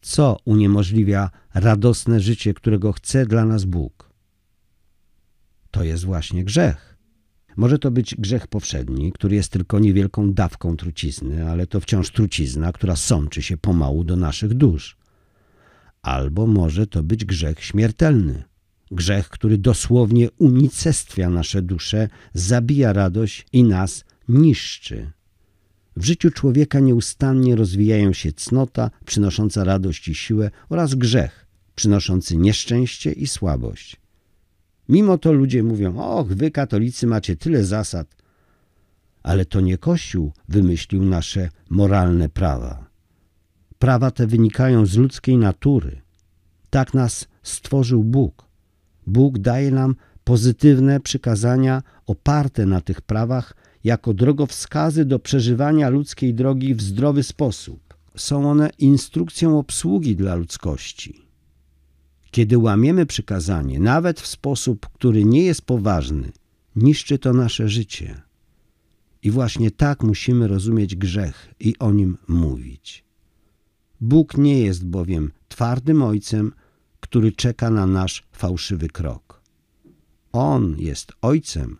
Co 0.00 0.36
uniemożliwia 0.44 1.30
radosne 1.54 2.20
życie, 2.20 2.54
którego 2.54 2.92
chce 2.92 3.26
dla 3.26 3.44
nas 3.44 3.64
Bóg? 3.64 4.11
To 5.72 5.84
jest 5.84 6.04
właśnie 6.04 6.44
grzech. 6.44 6.96
Może 7.56 7.78
to 7.78 7.90
być 7.90 8.14
grzech 8.14 8.46
powszedni, 8.46 9.12
który 9.12 9.36
jest 9.36 9.52
tylko 9.52 9.78
niewielką 9.78 10.32
dawką 10.32 10.76
trucizny, 10.76 11.50
ale 11.50 11.66
to 11.66 11.80
wciąż 11.80 12.10
trucizna, 12.10 12.72
która 12.72 12.96
sączy 12.96 13.42
się 13.42 13.56
pomału 13.56 14.04
do 14.04 14.16
naszych 14.16 14.54
dusz. 14.54 14.96
Albo 16.02 16.46
może 16.46 16.86
to 16.86 17.02
być 17.02 17.24
grzech 17.24 17.64
śmiertelny. 17.64 18.44
Grzech, 18.90 19.28
który 19.28 19.58
dosłownie 19.58 20.30
unicestwia 20.30 21.30
nasze 21.30 21.62
dusze, 21.62 22.08
zabija 22.34 22.92
radość 22.92 23.46
i 23.52 23.64
nas 23.64 24.04
niszczy. 24.28 25.12
W 25.96 26.04
życiu 26.04 26.30
człowieka 26.30 26.80
nieustannie 26.80 27.56
rozwijają 27.56 28.12
się 28.12 28.32
cnota, 28.32 28.90
przynosząca 29.06 29.64
radość 29.64 30.08
i 30.08 30.14
siłę 30.14 30.50
oraz 30.68 30.94
grzech, 30.94 31.46
przynoszący 31.74 32.36
nieszczęście 32.36 33.12
i 33.12 33.26
słabość. 33.26 34.01
Mimo 34.88 35.18
to 35.18 35.32
ludzie 35.32 35.62
mówią, 35.62 35.98
och, 35.98 36.28
wy 36.28 36.50
katolicy 36.50 37.06
macie 37.06 37.36
tyle 37.36 37.64
zasad, 37.64 38.16
ale 39.22 39.44
to 39.44 39.60
nie 39.60 39.78
Kościół 39.78 40.32
wymyślił 40.48 41.04
nasze 41.04 41.48
moralne 41.70 42.28
prawa. 42.28 42.86
Prawa 43.78 44.10
te 44.10 44.26
wynikają 44.26 44.86
z 44.86 44.96
ludzkiej 44.96 45.36
natury. 45.36 46.02
Tak 46.70 46.94
nas 46.94 47.28
stworzył 47.42 48.04
Bóg. 48.04 48.44
Bóg 49.06 49.38
daje 49.38 49.70
nam 49.70 49.94
pozytywne 50.24 51.00
przykazania 51.00 51.82
oparte 52.06 52.66
na 52.66 52.80
tych 52.80 53.00
prawach, 53.00 53.54
jako 53.84 54.14
drogowskazy 54.14 55.04
do 55.04 55.18
przeżywania 55.18 55.88
ludzkiej 55.88 56.34
drogi 56.34 56.74
w 56.74 56.82
zdrowy 56.82 57.22
sposób. 57.22 57.94
Są 58.16 58.50
one 58.50 58.70
instrukcją 58.78 59.58
obsługi 59.58 60.16
dla 60.16 60.34
ludzkości. 60.34 61.26
Kiedy 62.32 62.58
łamiemy 62.58 63.06
przykazanie, 63.06 63.80
nawet 63.80 64.20
w 64.20 64.26
sposób, 64.26 64.88
który 64.94 65.24
nie 65.24 65.42
jest 65.42 65.62
poważny, 65.62 66.32
niszczy 66.76 67.18
to 67.18 67.32
nasze 67.32 67.68
życie. 67.68 68.22
I 69.22 69.30
właśnie 69.30 69.70
tak 69.70 70.02
musimy 70.02 70.48
rozumieć 70.48 70.96
grzech 70.96 71.54
i 71.60 71.78
o 71.78 71.92
nim 71.92 72.18
mówić. 72.28 73.04
Bóg 74.00 74.36
nie 74.36 74.60
jest 74.60 74.86
bowiem 74.86 75.32
twardym 75.48 76.02
ojcem, 76.02 76.52
który 77.00 77.32
czeka 77.32 77.70
na 77.70 77.86
nasz 77.86 78.22
fałszywy 78.32 78.88
krok. 78.88 79.42
On 80.32 80.76
jest 80.78 81.12
ojcem, 81.22 81.78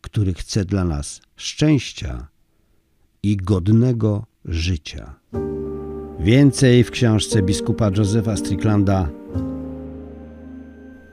który 0.00 0.34
chce 0.34 0.64
dla 0.64 0.84
nas 0.84 1.20
szczęścia 1.36 2.28
i 3.22 3.36
godnego 3.36 4.26
życia. 4.44 5.14
Więcej 6.22 6.84
w 6.84 6.90
książce 6.90 7.42
biskupa 7.42 7.90
Józefa 7.96 8.36
Stricklanda 8.36 9.08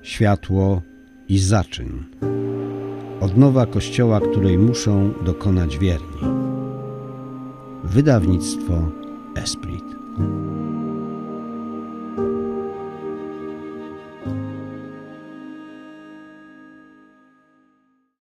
Światło 0.01 0.81
i 1.27 1.39
zaczyn. 1.39 2.03
Odnowa 3.21 3.65
Kościoła, 3.65 4.19
której 4.19 4.57
muszą 4.57 5.13
dokonać 5.25 5.77
wierni. 5.77 6.21
Wydawnictwo 7.83 8.91
Esprit. 9.35 9.83